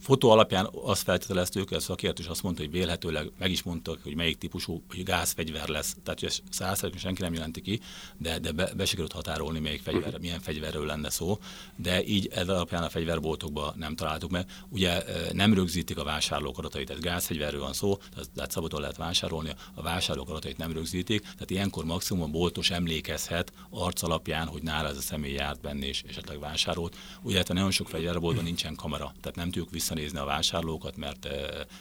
Fotó 0.00 0.30
alapján 0.30 0.68
azt 0.84 1.02
feltételeztük, 1.02 1.70
a 1.70 1.80
szakértő 1.80 2.22
is 2.22 2.28
azt 2.28 2.42
mondta, 2.42 2.62
hogy 2.62 2.70
vélhetőleg 2.70 3.30
meg 3.38 3.50
is 3.50 3.62
mondtak, 3.62 3.98
hogy 4.02 4.14
melyik 4.14 4.38
típusú 4.38 4.82
hogy 4.88 5.02
gázfegyver 5.02 5.68
lesz. 5.68 5.96
Tehát, 6.02 6.20
hogy 6.20 6.42
százszerűen 6.50 6.98
senki 6.98 7.22
nem 7.22 7.32
jelenti 7.32 7.60
ki, 7.60 7.80
de, 8.16 8.38
de 8.38 8.52
be, 8.52 8.70
be 8.76 8.84
sikerült 8.84 9.12
határolni, 9.12 9.58
melyik 9.60 9.82
fegyver, 9.82 10.06
uh-huh. 10.06 10.20
milyen 10.20 10.40
fegyverről 10.40 10.86
lenne 10.86 11.10
szó. 11.10 11.38
De 11.76 12.04
így 12.04 12.28
ez 12.34 12.48
alapján 12.48 12.82
a 12.82 12.88
fegyverboltokban 12.88 13.74
nem 13.76 13.96
találtuk 13.96 14.30
meg. 14.30 14.46
Ugye 14.68 15.02
nem 15.32 15.54
rögzítik 15.54 15.98
a 15.98 16.04
vásárlók 16.04 16.58
adatait, 16.58 16.86
tehát 16.86 17.02
gázfegyverről 17.02 17.60
van 17.60 17.72
szó, 17.72 17.98
tehát 18.34 18.50
szabadon 18.50 18.80
lehet 18.80 18.96
vásárolni, 18.96 19.54
a 19.74 19.82
vásárlók 19.82 20.28
adatait 20.28 20.56
nem 20.56 20.72
rögzítik, 20.72 21.20
tehát 21.20 21.50
ilyenkor 21.50 21.84
maximum 21.84 22.22
a 22.22 22.26
boltos 22.26 22.70
emlékezhet 22.70 23.52
arc 23.70 24.02
alapján, 24.02 24.46
hogy 24.46 24.62
nála 24.62 24.88
ez 24.88 24.96
a 24.96 25.00
személy 25.00 25.32
járt 25.32 25.60
benne 25.60 25.86
és 25.86 26.02
esetleg 26.08 26.38
vásárolt. 26.38 26.96
Ugye 27.22 27.36
hát 27.36 27.52
nagyon 27.52 27.70
sok 27.70 27.88
fegyverboltban 27.88 28.44
nincsen 28.44 28.74
kamera, 28.74 29.14
tehát 29.20 29.36
nem 29.36 29.50
tudjuk 29.50 29.70
visszanézni 29.70 30.18
a 30.18 30.24
vásárlókat, 30.24 30.96
mert 30.96 31.28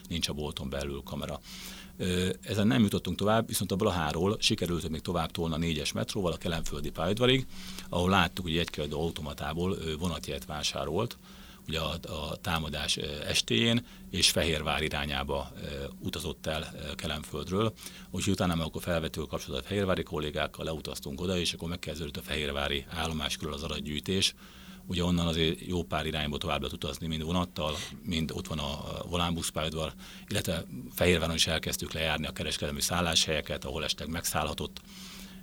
nincs 0.10 0.30
a 0.30 0.34
bolton 0.34 0.70
belül 0.70 1.02
kamera. 1.04 1.40
Ezen 2.42 2.68
nem 2.68 2.82
jutottunk 2.82 3.18
tovább, 3.18 3.48
viszont 3.48 3.72
a 3.72 3.76
Blaháról 3.76 4.38
sikerült 4.40 4.90
még 4.90 5.02
tovább 5.02 5.32
tolni 5.32 5.54
a 5.54 5.58
négyes 5.58 5.92
metróval 5.92 6.32
a 6.32 6.38
kelemföldi 6.38 6.90
pályaudvarig, 6.90 7.46
ahol 7.90 8.10
láttuk, 8.10 8.46
hogy 8.46 8.58
egy 8.58 8.88
automatából 8.92 9.78
vonatjegyet 10.00 10.46
vásárolt, 10.46 11.18
ugye 11.68 11.80
a, 11.80 11.92
a 11.92 12.36
támadás 12.36 12.98
estéjén, 13.28 13.86
és 14.10 14.30
Fehérvár 14.30 14.82
irányába 14.82 15.52
utazott 16.00 16.46
el 16.46 16.74
Kelemföldről. 16.96 17.74
Úgyhogy 18.12 18.34
utána 18.34 18.56
meg 18.56 18.66
akkor 18.66 18.82
felvettük 18.82 19.24
a 19.24 19.28
kapcsolatot 19.28 19.66
a 19.66 19.68
fehérvári 19.68 20.04
kollégákkal, 20.04 20.66
leutaztunk 20.66 21.22
oda, 21.22 21.38
és 21.38 21.54
akkor 21.54 21.70
megkezdődött 21.70 22.18
a 22.18 22.22
fehérvári 22.22 22.86
állomás 22.90 23.38
körül 23.38 23.54
az 23.54 23.64
adatgyűjtés. 23.64 24.34
Ugye 24.86 25.04
onnan 25.04 25.28
azért 25.28 25.60
jó 25.66 25.84
pár 25.84 26.06
irányba 26.06 26.38
tovább 26.38 26.62
lehet 26.62 26.74
utazni, 26.76 27.08
mind 27.08 27.24
vonattal, 27.24 27.76
mind 28.04 28.32
ott 28.34 28.48
van 28.48 28.60
a 28.60 28.84
volánbuszpályadvar, 29.10 29.94
illetve 30.28 30.66
Fehérváron 30.94 31.36
is 31.36 31.48
elkezdtük 31.48 31.92
lejárni 31.92 32.28
a 32.28 32.32
kereskedelmi 32.32 32.82
szálláshelyeket, 32.82 33.66
ahol 33.66 33.84
estek 33.84 34.08
megszállhatott 34.08 34.82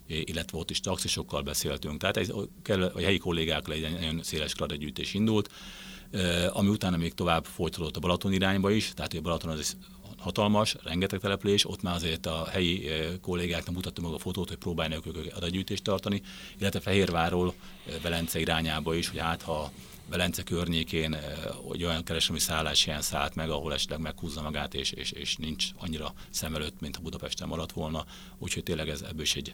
illetve 0.06 0.58
ott 0.58 0.70
is 0.70 0.80
taxisokkal 0.80 1.42
beszéltünk. 1.42 2.00
Tehát 2.00 2.16
ez, 2.16 2.28
a 2.68 3.00
helyi 3.00 3.18
kollégákkal 3.18 3.74
egy 3.74 3.92
nagyon 3.92 4.22
széles 4.22 4.52
adatgyűjtés 4.52 5.14
indult 5.14 5.50
ami 6.52 6.68
utána 6.68 6.96
még 6.96 7.14
tovább 7.14 7.44
folytatódott 7.44 7.96
a 7.96 8.00
Balaton 8.00 8.32
irányba 8.32 8.70
is, 8.70 8.92
tehát 8.94 9.14
a 9.14 9.20
Balaton 9.20 9.50
az 9.50 9.76
hatalmas, 10.18 10.76
rengeteg 10.82 11.20
település, 11.20 11.68
ott 11.68 11.82
már 11.82 11.94
azért 11.94 12.26
a 12.26 12.46
helyi 12.50 12.88
kollégáknak 13.20 13.74
mutattam 13.74 14.04
meg 14.04 14.12
a 14.12 14.18
fotót, 14.18 14.48
hogy 14.48 14.58
próbálnak 14.58 15.06
ők 15.06 15.36
adatgyűjtést 15.36 15.82
tartani, 15.82 16.22
illetve 16.58 16.80
Fehérvárról 16.80 17.54
Velence 18.02 18.40
irányába 18.40 18.94
is, 18.94 19.08
hogy 19.08 19.18
hát 19.18 19.42
ha 19.42 19.70
Velence 20.10 20.42
környékén 20.42 21.16
hogy 21.66 21.84
olyan 21.84 22.04
kereskedelmi 22.04 22.40
szállás 22.40 22.86
ilyen 22.86 23.02
szállt 23.02 23.34
meg, 23.34 23.50
ahol 23.50 23.72
esetleg 23.72 24.00
meghúzza 24.00 24.42
magát, 24.42 24.74
és, 24.74 24.90
és, 24.90 25.10
és 25.10 25.36
nincs 25.36 25.68
annyira 25.78 26.12
szem 26.30 26.54
előtt, 26.54 26.80
mint 26.80 26.96
a 26.96 27.00
Budapesten 27.00 27.48
maradt 27.48 27.72
volna. 27.72 28.04
Úgyhogy 28.38 28.62
tényleg 28.62 28.88
ez 28.88 29.02
ebből 29.02 29.22
is 29.22 29.36
egy 29.36 29.52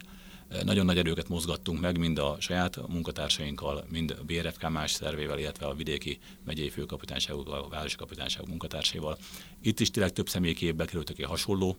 nagyon 0.64 0.84
nagy 0.84 0.98
erőket 0.98 1.28
mozgattunk 1.28 1.80
meg, 1.80 1.98
mind 1.98 2.18
a 2.18 2.36
saját 2.40 2.88
munkatársainkkal, 2.88 3.84
mind 3.90 4.16
a 4.20 4.24
BRFK 4.24 4.70
más 4.70 4.90
szervével, 4.90 5.38
illetve 5.38 5.66
a 5.66 5.74
vidéki 5.74 6.18
megyei 6.44 6.70
főkapitányságokkal, 6.70 7.62
a 7.62 7.68
városi 7.68 7.96
kapitányságok 7.96 8.48
munkatársaival. 8.48 9.18
Itt 9.62 9.80
is 9.80 9.90
tényleg 9.90 10.12
több 10.12 10.28
személyképbe 10.28 10.84
került, 10.84 11.10
aki 11.10 11.22
hasonló 11.22 11.76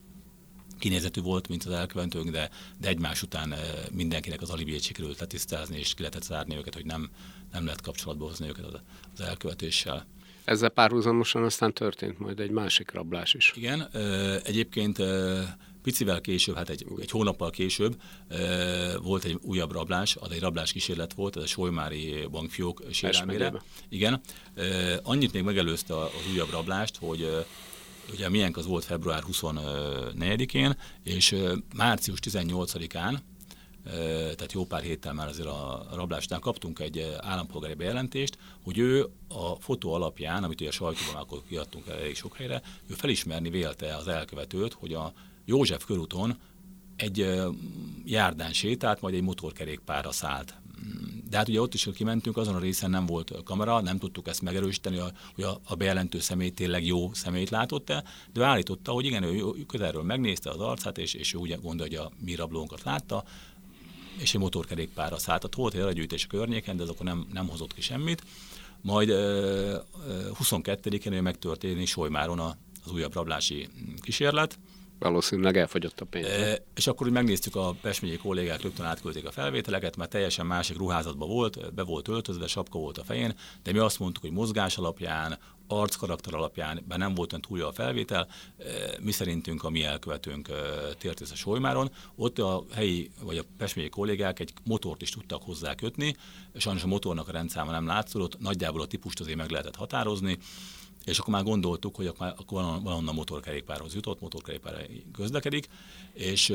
kinézetű 0.79 1.21
volt, 1.21 1.47
mint 1.47 1.63
az 1.63 1.71
elkövetők, 1.71 2.29
de, 2.29 2.49
de 2.79 2.87
egymás 2.87 3.21
után 3.21 3.53
mindenkinek 3.91 4.41
az 4.41 4.49
alibiét 4.49 4.81
sikerült 4.81 5.19
letisztázni, 5.19 5.77
és 5.77 5.93
ki 5.93 6.01
lehetett 6.01 6.23
zárni 6.23 6.55
őket, 6.55 6.73
hogy 6.73 6.85
nem, 6.85 7.09
nem 7.51 7.65
lehet 7.65 7.81
kapcsolatba 7.81 8.25
hozni 8.25 8.47
őket 8.47 8.65
az, 8.65 8.79
az 9.13 9.21
elkövetéssel. 9.21 10.05
Ezzel 10.43 10.69
párhuzamosan 10.69 11.43
aztán 11.43 11.73
történt 11.73 12.19
majd 12.19 12.39
egy 12.39 12.49
másik 12.49 12.91
rablás 12.91 13.33
is. 13.33 13.53
Igen, 13.55 13.89
egyébként 14.43 14.97
Picivel 15.87 16.21
később, 16.21 16.55
hát 16.55 16.69
egy, 16.69 16.85
egy 16.99 17.11
hónappal 17.11 17.49
később 17.49 18.01
volt 19.01 19.23
egy 19.23 19.39
újabb 19.41 19.71
rablás, 19.71 20.15
az 20.15 20.31
egy 20.31 20.39
rablás 20.39 20.71
kísérlet 20.71 21.13
volt, 21.13 21.35
ez 21.35 21.43
a 21.43 21.45
Solymári 21.45 22.27
bankfiók 22.31 22.83
sérelmére. 22.91 23.61
Igen. 23.89 24.21
Annyit 25.03 25.33
még 25.33 25.43
megelőzte 25.43 25.97
az 25.97 26.11
újabb 26.31 26.49
rablást, 26.49 26.97
hogy 26.97 27.45
ugye 28.11 28.29
milyenk 28.29 28.57
az 28.57 28.65
volt 28.65 28.83
február 28.83 29.23
24-én, 29.31 30.77
és 31.03 31.35
március 31.75 32.19
18-án 32.21 33.17
tehát 34.35 34.51
jó 34.51 34.65
pár 34.65 34.81
héttel 34.81 35.13
már 35.13 35.27
azért 35.27 35.47
a 35.47 35.87
rablásnál 35.93 36.39
kaptunk 36.39 36.79
egy 36.79 37.15
állampolgári 37.17 37.73
bejelentést, 37.73 38.37
hogy 38.63 38.77
ő 38.77 39.09
a 39.27 39.55
fotó 39.59 39.93
alapján, 39.93 40.43
amit 40.43 40.61
ugye 40.61 40.69
a 40.69 40.73
sajtóban 40.73 41.15
akkor 41.15 41.41
kiadtunk 41.47 41.87
elég 41.87 42.15
sok 42.15 42.35
helyre, 42.35 42.61
ő 42.87 42.93
felismerni 42.93 43.49
vélte 43.49 43.95
az 43.95 44.07
elkövetőt, 44.07 44.73
hogy 44.73 44.93
a 44.93 45.13
József 45.49 45.85
körúton 45.85 46.37
egy 46.95 47.35
járdán 48.05 48.53
sétált, 48.53 49.01
majd 49.01 49.15
egy 49.15 49.21
motorkerékpárra 49.21 50.11
szállt. 50.11 50.55
De 51.29 51.37
hát 51.37 51.47
ugye 51.47 51.61
ott 51.61 51.73
is, 51.73 51.83
hogy 51.83 51.93
kimentünk, 51.93 52.37
azon 52.37 52.55
a 52.55 52.59
részen 52.59 52.89
nem 52.89 53.05
volt 53.05 53.43
kamera, 53.43 53.81
nem 53.81 53.97
tudtuk 53.97 54.27
ezt 54.27 54.41
megerősíteni, 54.41 54.97
hogy 55.35 55.43
a, 55.63 55.75
bejelentő 55.75 56.19
személy 56.19 56.49
tényleg 56.49 56.85
jó 56.85 57.13
szemét 57.13 57.49
látott-e, 57.49 58.03
de 58.33 58.45
állította, 58.45 58.91
hogy 58.91 59.05
igen, 59.05 59.23
ő 59.23 59.65
közelről 59.67 60.03
megnézte 60.03 60.49
az 60.49 60.59
arcát, 60.59 60.97
és, 60.97 61.13
és 61.13 61.33
úgy 61.33 61.59
gondolja, 61.61 62.01
hogy 62.01 62.11
a 62.11 62.23
mi 62.25 62.35
rablónkat 62.35 62.83
látta, 62.83 63.23
és 64.17 64.33
egy 64.33 64.41
motorkerékpárra 64.41 65.17
szállt. 65.17 65.41
Tehát 65.41 65.55
volt 65.55 65.73
egy 65.73 65.79
elegyűjtés 65.79 66.23
a 66.23 66.27
környéken, 66.27 66.77
de 66.77 66.83
azok 66.83 67.03
nem, 67.03 67.27
nem 67.33 67.47
hozott 67.47 67.73
ki 67.73 67.81
semmit. 67.81 68.23
Majd 68.81 69.09
uh, 69.09 69.15
22-én 70.43 71.21
megtörténik 71.21 71.87
Solymáron 71.87 72.39
az 72.39 72.91
újabb 72.93 73.13
rablási 73.13 73.67
kísérlet, 74.01 74.59
Valószínűleg 74.99 75.57
elfogyott 75.57 75.99
a 76.01 76.05
pénz. 76.05 76.27
E, 76.27 76.63
és 76.75 76.87
akkor, 76.87 77.05
hogy 77.05 77.15
megnéztük 77.15 77.55
a 77.55 77.75
Pesményi 77.81 78.17
kollégák, 78.17 78.61
rögtön 78.61 78.85
átküldték 78.85 79.25
a 79.25 79.31
felvételeket, 79.31 79.97
mert 79.97 80.09
teljesen 80.09 80.45
másik 80.45 80.77
ruházatban 80.77 81.29
volt, 81.29 81.73
be 81.73 81.83
volt 81.83 82.07
öltözve, 82.07 82.47
sapka 82.47 82.79
volt 82.79 82.97
a 82.97 83.03
fején, 83.03 83.35
de 83.63 83.71
mi 83.71 83.77
azt 83.77 83.99
mondtuk, 83.99 84.23
hogy 84.23 84.31
mozgás 84.31 84.77
alapján, 84.77 85.37
arckarakter 85.67 86.33
alapján, 86.33 86.83
bár 86.87 86.97
nem 86.97 87.13
volt 87.13 87.31
olyan 87.31 87.45
túl 87.47 87.61
a 87.61 87.71
felvétel, 87.71 88.27
mi 89.01 89.11
szerintünk 89.11 89.63
a 89.63 89.69
mi 89.69 89.83
elkövetőnk 89.83 90.49
tért 90.97 91.21
a 91.21 91.35
Solymáron. 91.35 91.91
Ott 92.15 92.39
a 92.39 92.63
helyi 92.73 93.11
vagy 93.21 93.37
a 93.37 93.43
pesményi 93.57 93.89
kollégák 93.89 94.39
egy 94.39 94.53
motort 94.63 95.01
is 95.01 95.09
tudtak 95.09 95.43
hozzá 95.43 95.75
kötni, 95.75 96.15
sajnos 96.55 96.83
a 96.83 96.87
motornak 96.87 97.27
a 97.27 97.31
rendszáma 97.31 97.71
nem 97.71 97.85
látszott, 97.85 98.39
nagyjából 98.39 98.81
a 98.81 98.85
típust 98.85 99.19
azért 99.19 99.37
meg 99.37 99.49
lehetett 99.49 99.75
határozni, 99.75 100.37
és 101.07 101.19
akkor 101.19 101.33
már 101.33 101.43
gondoltuk, 101.43 101.95
hogy 101.95 102.07
akkor, 102.07 102.33
akkor 102.37 102.63
valahonnan 102.81 103.15
motorkerékpárhoz 103.15 103.93
jutott, 103.93 104.21
motorkerékpár 104.21 104.87
közlekedik, 105.13 105.67
és 106.13 106.53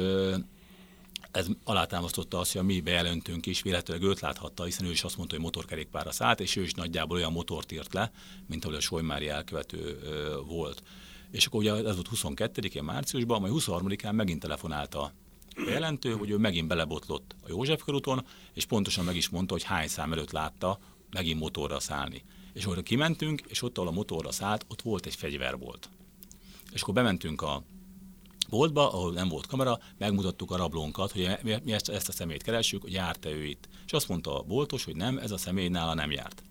ez 1.30 1.46
alátámasztotta 1.64 2.38
azt, 2.38 2.52
hogy 2.52 2.60
a 2.60 2.64
mi 2.64 2.80
bejelentőnk 2.80 3.46
is 3.46 3.62
véletlenül 3.62 4.08
őt 4.08 4.20
láthatta, 4.20 4.64
hiszen 4.64 4.86
ő 4.86 4.90
is 4.90 5.04
azt 5.04 5.16
mondta, 5.16 5.34
hogy 5.34 5.44
motorkerékpárra 5.44 6.10
szállt, 6.10 6.40
és 6.40 6.56
ő 6.56 6.62
is 6.62 6.72
nagyjából 6.72 7.16
olyan 7.16 7.32
motort 7.32 7.72
írt 7.72 7.94
le, 7.94 8.12
mint 8.46 8.64
ahogy 8.64 8.76
a 8.76 8.80
Solymári 8.80 9.28
elkövető 9.28 9.98
volt. 10.46 10.82
És 11.30 11.46
akkor 11.46 11.60
ugye 11.60 11.72
ez 11.72 11.94
volt 11.94 12.08
22-én 12.14 12.84
márciusban, 12.84 13.40
majd 13.40 13.52
23-án 13.56 14.14
megint 14.14 14.40
telefonálta 14.40 15.12
bejelentő, 15.64 16.12
hogy 16.12 16.30
ő 16.30 16.36
megint 16.36 16.68
belebotlott 16.68 17.34
a 17.42 17.48
József 17.48 17.82
körúton, 17.84 18.26
és 18.52 18.64
pontosan 18.64 19.04
meg 19.04 19.16
is 19.16 19.28
mondta, 19.28 19.52
hogy 19.52 19.62
hány 19.62 19.88
szám 19.88 20.12
előtt 20.12 20.30
látta 20.30 20.78
megint 21.10 21.40
motorra 21.40 21.80
szállni. 21.80 22.24
És 22.52 22.64
akkor 22.64 22.82
kimentünk, 22.82 23.42
és 23.46 23.62
ott, 23.62 23.78
ahol 23.78 23.88
a 23.88 23.92
motorra 23.92 24.32
szállt, 24.32 24.66
ott 24.68 24.82
volt 24.82 25.06
egy 25.06 25.14
fegyverbolt. 25.14 25.88
És 26.72 26.82
akkor 26.82 26.94
bementünk 26.94 27.42
a 27.42 27.62
boltba, 28.48 28.92
ahol 28.92 29.12
nem 29.12 29.28
volt 29.28 29.46
kamera, 29.46 29.78
megmutattuk 29.98 30.50
a 30.50 30.56
rablónkat, 30.56 31.12
hogy 31.12 31.38
mi 31.42 31.72
ezt, 31.72 31.88
ezt 31.88 32.08
a 32.08 32.12
szemét 32.12 32.42
keresjük, 32.42 32.82
hogy 32.82 32.92
járt-e 32.92 33.30
ő 33.30 33.44
itt. 33.44 33.68
És 33.86 33.92
azt 33.92 34.08
mondta 34.08 34.38
a 34.38 34.42
boltos, 34.42 34.84
hogy 34.84 34.96
nem, 34.96 35.18
ez 35.18 35.30
a 35.30 35.36
személy 35.36 35.68
nála 35.68 35.94
nem 35.94 36.10
járt. 36.10 36.42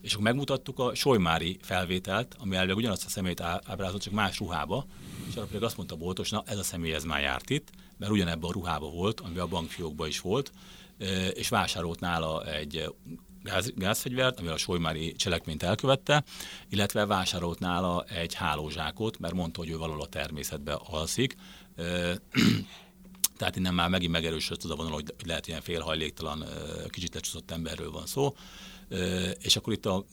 És 0.00 0.12
akkor 0.12 0.24
megmutattuk 0.24 0.78
a 0.78 0.94
Solymári 0.94 1.58
felvételt, 1.60 2.36
ami 2.38 2.56
elvileg 2.56 2.76
ugyanazt 2.76 3.04
a 3.04 3.08
szemét 3.08 3.40
ábrázolt, 3.40 4.02
csak 4.02 4.12
más 4.12 4.38
ruhába, 4.38 4.86
és 5.28 5.36
arra 5.36 5.46
pedig 5.46 5.62
azt 5.62 5.76
mondta 5.76 5.94
a 5.94 5.98
boltos, 5.98 6.30
na 6.30 6.42
ez 6.46 6.58
a 6.58 6.62
személy 6.62 6.92
ez 6.92 7.04
már 7.04 7.20
járt 7.20 7.50
itt, 7.50 7.70
mert 7.96 8.12
ugyanebben 8.12 8.50
a 8.50 8.52
ruhába 8.52 8.90
volt, 8.90 9.20
ami 9.20 9.38
a 9.38 9.46
bankfiókban 9.46 10.08
is 10.08 10.20
volt, 10.20 10.52
és 11.34 11.48
vásárolt 11.48 12.00
nála 12.00 12.44
egy 12.46 12.94
gáz, 13.42 13.72
gázfegyvert, 13.76 14.38
amivel 14.38 14.54
a 14.54 14.58
Solymári 14.58 15.12
cselekményt 15.12 15.62
elkövette, 15.62 16.24
illetve 16.68 17.06
vásárolt 17.06 17.58
nála 17.58 18.04
egy 18.04 18.34
hálózsákot, 18.34 19.18
mert 19.18 19.34
mondta, 19.34 19.60
hogy 19.60 19.70
ő 19.70 19.76
valahol 19.76 20.02
a 20.02 20.06
természetben 20.06 20.78
alszik. 20.84 21.36
Tehát 23.36 23.56
innen 23.56 23.74
már 23.74 23.88
megint 23.88 24.12
megerősödött 24.12 24.64
az 24.64 24.70
a 24.70 24.74
vonal, 24.74 24.92
hogy 24.92 25.14
lehet 25.26 25.46
ilyen 25.46 25.60
félhajléktalan, 25.60 26.44
kicsit 26.88 27.14
lecsúszott 27.14 27.50
emberről 27.50 27.90
van 27.90 28.06
szó. 28.06 28.34
És 29.40 29.56
akkor 29.56 29.72
itt 29.72 29.86
a 29.86 30.04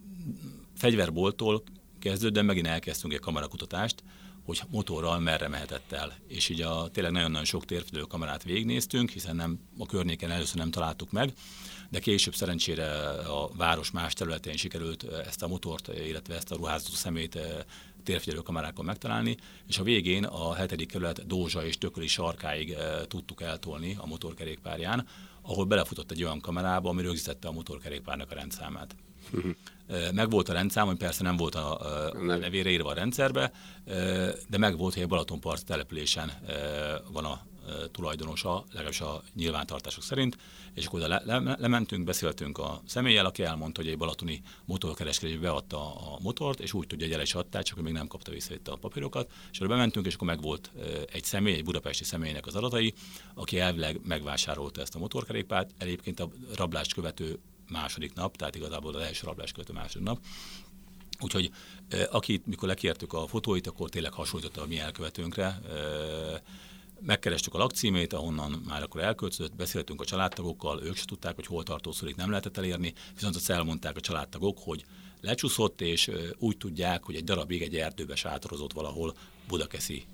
fegyverboltól 0.77 1.63
kezdődően 1.99 2.45
megint 2.45 2.67
elkezdtünk 2.67 3.13
egy 3.13 3.19
kamerakutatást, 3.19 4.03
hogy 4.45 4.61
motorral 4.69 5.19
merre 5.19 5.47
mehetett 5.47 5.91
el. 5.91 6.13
És 6.27 6.49
így 6.49 6.61
a, 6.61 6.89
tényleg 6.91 7.11
nagyon-nagyon 7.11 7.45
sok 7.45 7.65
térfedő 7.65 8.01
kamerát 8.01 8.43
végignéztünk, 8.43 9.09
hiszen 9.09 9.35
nem, 9.35 9.59
a 9.77 9.85
környéken 9.85 10.31
először 10.31 10.57
nem 10.57 10.71
találtuk 10.71 11.11
meg, 11.11 11.33
de 11.89 11.99
később 11.99 12.35
szerencsére 12.35 13.09
a 13.19 13.49
város 13.55 13.91
más 13.91 14.13
területén 14.13 14.55
sikerült 14.55 15.03
ezt 15.03 15.43
a 15.43 15.47
motort, 15.47 15.87
illetve 16.07 16.35
ezt 16.35 16.51
a 16.51 16.55
ruházatú 16.55 16.93
szemét 16.93 17.39
térfigyelő 18.03 18.41
kamerákon 18.41 18.85
megtalálni, 18.85 19.37
és 19.67 19.77
a 19.77 19.83
végén 19.83 20.23
a 20.23 20.53
hetedik 20.53 20.87
kerület 20.87 21.27
Dózsa 21.27 21.65
és 21.65 21.77
Tököli 21.77 22.07
sarkáig 22.07 22.75
tudtuk 23.07 23.41
eltolni 23.41 23.95
a 23.99 24.05
motorkerékpárján, 24.05 25.07
ahol 25.45 25.65
belefutott 25.65 26.11
egy 26.11 26.23
olyan 26.23 26.39
kamerába, 26.39 26.89
ami 26.89 27.01
rögzítette 27.01 27.47
a 27.47 27.51
motorkerékpárnak 27.51 28.31
a 28.31 28.35
rendszámát. 28.35 28.95
Meg 30.13 30.29
volt 30.29 30.49
a 30.49 30.53
rendszám, 30.53 30.85
hogy 30.85 30.97
persze 30.97 31.23
nem 31.23 31.37
volt 31.37 31.55
a, 31.55 31.79
a 31.79 32.13
nevére 32.17 32.69
írva 32.69 32.89
a 32.89 32.93
rendszerbe, 32.93 33.51
de 34.49 34.57
meg 34.57 34.77
volt, 34.77 34.93
hogy 34.93 35.03
a 35.03 35.07
Balatonpart 35.07 35.65
településen 35.65 36.31
van 37.11 37.25
a 37.25 37.41
tulajdonosa, 37.91 38.63
legalábbis 38.67 39.01
a 39.01 39.23
nyilvántartások 39.33 40.03
szerint, 40.03 40.37
és 40.73 40.85
akkor 40.85 40.99
le, 40.99 41.21
le, 41.25 41.55
lementünk, 41.59 42.03
beszéltünk 42.03 42.57
a 42.57 42.81
személlyel, 42.85 43.25
aki 43.25 43.43
elmondta, 43.43 43.81
hogy 43.81 43.89
egy 43.89 43.97
balatoni 43.97 44.41
motorkereskedésbe 44.65 45.41
beadta 45.41 45.95
a 45.95 46.19
motort, 46.21 46.59
és 46.59 46.73
úgy 46.73 46.87
tudja, 46.87 47.05
hogy 47.05 47.15
el 47.15 47.21
is 47.21 47.33
adták, 47.33 47.63
csak 47.63 47.81
még 47.81 47.93
nem 47.93 48.07
kapta 48.07 48.31
vissza 48.31 48.53
itt 48.53 48.67
a 48.67 48.75
papírokat, 48.75 49.31
és 49.51 49.57
akkor 49.57 49.69
bementünk, 49.69 50.05
és 50.05 50.13
akkor 50.13 50.27
meg 50.27 50.41
volt 50.41 50.71
egy 51.11 51.23
személy, 51.23 51.53
egy 51.53 51.63
budapesti 51.63 52.03
személynek 52.03 52.45
az 52.45 52.55
adatai, 52.55 52.93
aki 53.33 53.59
elvileg 53.59 53.99
megvásárolta 54.03 54.81
ezt 54.81 54.95
a 54.95 54.99
motorkerékpárt, 54.99 55.71
egyébként 55.77 56.19
a 56.19 56.29
rablást 56.55 56.93
követő 56.93 57.39
második 57.69 58.13
nap, 58.13 58.37
tehát 58.37 58.55
igazából 58.55 58.95
az 58.95 59.01
első 59.01 59.25
rablás 59.25 59.51
követő 59.51 59.73
második 59.73 60.07
nap, 60.07 60.19
Úgyhogy 61.21 61.51
akit, 62.09 62.45
mikor 62.45 62.67
lekértük 62.67 63.13
a 63.13 63.27
fotóit, 63.27 63.67
akkor 63.67 63.89
tényleg 63.89 64.13
hasonlította 64.13 64.61
a 64.61 64.65
mi 64.65 64.79
elkövetőnkre, 64.79 65.59
megkerestük 67.05 67.53
a 67.53 67.57
lakcímét, 67.57 68.13
ahonnan 68.13 68.63
már 68.67 68.83
akkor 68.83 69.01
elköltözött, 69.01 69.55
beszéltünk 69.55 70.01
a 70.01 70.05
családtagokkal, 70.05 70.83
ők 70.83 70.95
se 70.95 71.05
tudták, 71.05 71.35
hogy 71.35 71.45
hol 71.45 71.63
tartózkodik, 71.63 72.15
nem 72.15 72.29
lehetett 72.29 72.57
elérni, 72.57 72.93
viszont 73.13 73.35
azt 73.35 73.49
elmondták 73.49 73.95
a 73.97 73.99
családtagok, 73.99 74.57
hogy 74.61 74.85
lecsúszott, 75.21 75.81
és 75.81 76.11
úgy 76.37 76.57
tudják, 76.57 77.03
hogy 77.03 77.15
egy 77.15 77.23
darabig 77.23 77.61
egy 77.61 77.75
erdőbe 77.75 78.15
sátorozott 78.15 78.73
valahol 78.73 79.15
Budakeszi 79.47 80.05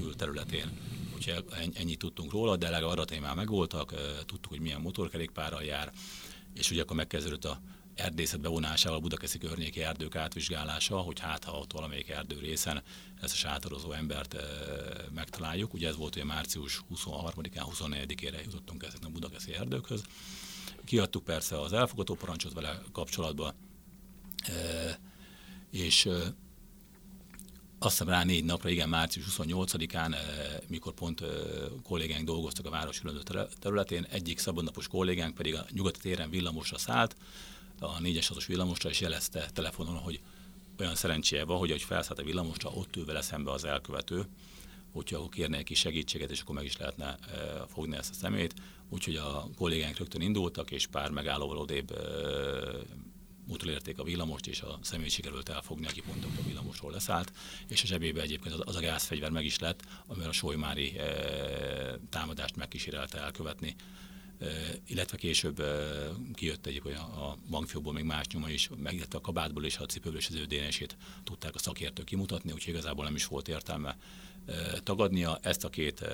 külterületén. 0.00 0.78
Úgyhogy 1.14 1.44
ennyit 1.74 1.98
tudtunk 1.98 2.32
róla, 2.32 2.56
de 2.56 2.70
legalább 2.70 2.92
adatai 2.92 3.18
már 3.18 3.34
megvoltak, 3.34 3.94
tudtuk, 4.26 4.52
hogy 4.52 4.60
milyen 4.60 4.80
motorkerékpárral 4.80 5.62
jár, 5.62 5.92
és 6.54 6.70
ugye 6.70 6.82
akkor 6.82 6.96
megkezdődött 6.96 7.44
a 7.44 7.60
erdészet 7.94 8.40
bevonásával, 8.40 8.98
a 8.98 9.00
Budakeszi 9.00 9.38
környéki 9.38 9.82
erdők 9.82 10.16
átvizsgálása, 10.16 10.96
hogy 10.96 11.18
hát 11.18 11.44
ha 11.44 11.58
ott 11.58 11.72
valamelyik 11.72 12.08
erdő 12.08 12.38
részen 12.38 12.82
ezt 13.20 13.32
a 13.32 13.36
sátorozó 13.36 13.92
embert 13.92 14.34
e, 14.34 14.40
megtaláljuk. 15.14 15.74
Ugye 15.74 15.88
ez 15.88 15.96
volt, 15.96 16.14
hogy 16.14 16.24
március 16.24 16.80
23-án, 16.94 17.66
24-ére 17.78 18.44
jutottunk 18.44 18.82
ezeknek 18.82 19.08
a 19.08 19.12
Budakeszi 19.12 19.54
erdőkhöz. 19.54 20.02
Kiadtuk 20.84 21.24
persze 21.24 21.60
az 21.60 21.72
elfogató 21.72 22.14
parancsot 22.14 22.52
vele 22.52 22.82
kapcsolatban, 22.92 23.54
e, 24.46 24.98
és 25.70 26.06
e, 26.06 26.34
azt 27.78 27.98
hiszem 27.98 28.12
rá 28.12 28.24
négy 28.24 28.44
napra, 28.44 28.68
igen, 28.68 28.88
március 28.88 29.26
28-án, 29.30 30.16
mikor 30.68 30.92
pont 30.92 31.22
kollégánk 31.82 32.24
dolgoztak 32.24 32.66
a 32.66 32.70
város 32.70 33.02
területén, 33.58 34.06
egyik 34.10 34.38
szabadnapos 34.38 34.88
kollégánk 34.88 35.34
pedig 35.34 35.54
a 35.54 35.66
nyugati 35.70 35.98
téren 36.00 36.30
villamosra 36.30 36.78
szállt, 36.78 37.16
a 37.78 37.98
4-es 38.00 38.26
6 38.28 38.44
villamosra, 38.44 38.90
és 38.90 39.00
jelezte 39.00 39.50
telefonon, 39.52 39.96
hogy 39.96 40.20
olyan 40.78 40.94
szerencséje 40.94 41.44
van, 41.44 41.58
hogy 41.58 41.70
ahogy 41.70 41.82
felszállt 41.82 42.18
a 42.18 42.24
villamosra, 42.24 42.70
ott 42.70 42.96
ül 42.96 43.04
vele 43.04 43.20
szembe 43.20 43.50
az 43.50 43.64
elkövető, 43.64 44.26
úgyhogy 44.92 45.18
akkor 45.18 45.30
kérne 45.30 45.56
neki 45.56 45.74
segítséget, 45.74 46.30
és 46.30 46.40
akkor 46.40 46.54
meg 46.54 46.64
is 46.64 46.76
lehetne 46.76 47.06
e, 47.06 47.16
fogni 47.68 47.96
ezt 47.96 48.10
a 48.10 48.14
szemét. 48.14 48.54
Úgyhogy 48.88 49.16
a 49.16 49.48
kollégánk 49.56 49.98
rögtön 49.98 50.20
indultak, 50.20 50.70
és 50.70 50.86
pár 50.86 51.10
megállóval 51.10 51.56
odébb 51.56 51.90
e, 51.90 52.00
utolérték 53.48 53.98
a 53.98 54.04
villamost, 54.04 54.46
és 54.46 54.60
a 54.60 54.78
szemét 54.82 55.10
sikerült 55.10 55.48
elfogni, 55.48 55.86
aki 55.86 56.00
pont 56.00 56.24
a 56.24 56.42
villamosról 56.46 56.92
leszállt, 56.92 57.32
és 57.68 57.82
a 57.82 57.86
zsebébe 57.86 58.20
egyébként 58.20 58.54
az, 58.54 58.60
az 58.64 58.76
a 58.76 58.80
gázfegyver 58.80 59.30
meg 59.30 59.44
is 59.44 59.58
lett, 59.58 59.82
amivel 60.06 60.28
a 60.28 60.32
solymári 60.32 60.98
e, 60.98 61.98
támadást 62.10 62.56
megkísérelte 62.56 63.18
elkövetni 63.18 63.76
illetve 64.86 65.16
később 65.16 65.62
kijött 66.34 66.66
egy 66.66 66.82
olyan 66.84 67.00
a 67.00 67.36
bankfiókból 67.50 67.92
még 67.92 68.04
más 68.04 68.26
nyoma 68.26 68.50
is, 68.50 68.68
meg 68.76 69.06
a 69.10 69.20
kabátból 69.20 69.64
és 69.64 69.78
a 69.78 69.86
cipőből 69.86 70.18
és 70.18 70.28
az 70.28 70.34
ő 70.34 70.44
DNS-ét 70.44 70.96
tudták 71.24 71.54
a 71.54 71.58
szakértők 71.58 72.04
kimutatni, 72.04 72.52
úgyhogy 72.52 72.72
igazából 72.72 73.04
nem 73.04 73.14
is 73.14 73.26
volt 73.26 73.48
értelme 73.48 73.96
tagadnia. 74.82 75.38
Ezt 75.42 75.64
a 75.64 75.68
két 75.68 76.04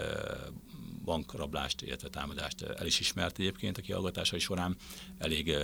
bankrablást, 1.04 1.82
illetve 1.82 2.08
támadást 2.08 2.62
el 2.62 2.86
is 2.86 3.00
ismert 3.00 3.38
egyébként 3.38 3.78
a 3.78 3.80
kihallgatásai 3.80 4.38
során. 4.38 4.76
Elég 5.18 5.54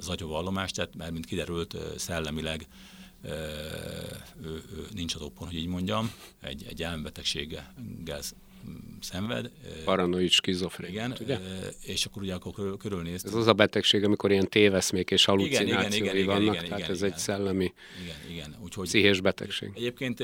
zagyóvallomást 0.00 0.74
tett, 0.74 0.96
mert 0.96 1.12
mint 1.12 1.26
kiderült 1.26 1.76
szellemileg 1.96 2.66
ő, 4.42 4.62
ő 4.72 4.86
nincs 4.94 5.14
az 5.14 5.30
hogy 5.34 5.54
így 5.54 5.66
mondjam, 5.66 6.12
egy, 6.40 6.64
egy 6.68 6.82
elmebetegséggel 6.82 7.72
szenved. 9.00 9.50
Paranoid 9.84 10.30
skizofrén. 10.30 10.90
Igen, 10.90 11.14
ugye? 11.20 11.38
és 11.80 12.04
akkor 12.04 12.22
ugye 12.22 12.34
akkor 12.34 12.76
körülnéztünk. 12.76 13.34
Ez 13.34 13.40
az 13.40 13.46
a 13.46 13.52
betegség, 13.52 14.04
amikor 14.04 14.30
ilyen 14.30 14.48
téveszmék 14.48 15.10
és 15.10 15.24
halucinációi 15.24 16.02
igen, 16.02 16.16
igen, 16.16 16.26
vannak, 16.26 16.54
igen, 16.54 16.64
tehát 16.64 16.78
igen, 16.78 16.90
ez 16.90 16.96
igen, 16.96 17.12
egy 17.12 17.18
szellemi 17.18 17.72
igen, 18.02 18.16
igen. 18.30 18.56
Úgyhogy, 18.62 18.86
pszichés 18.86 19.20
betegség. 19.20 19.70
Egyébként 19.74 20.16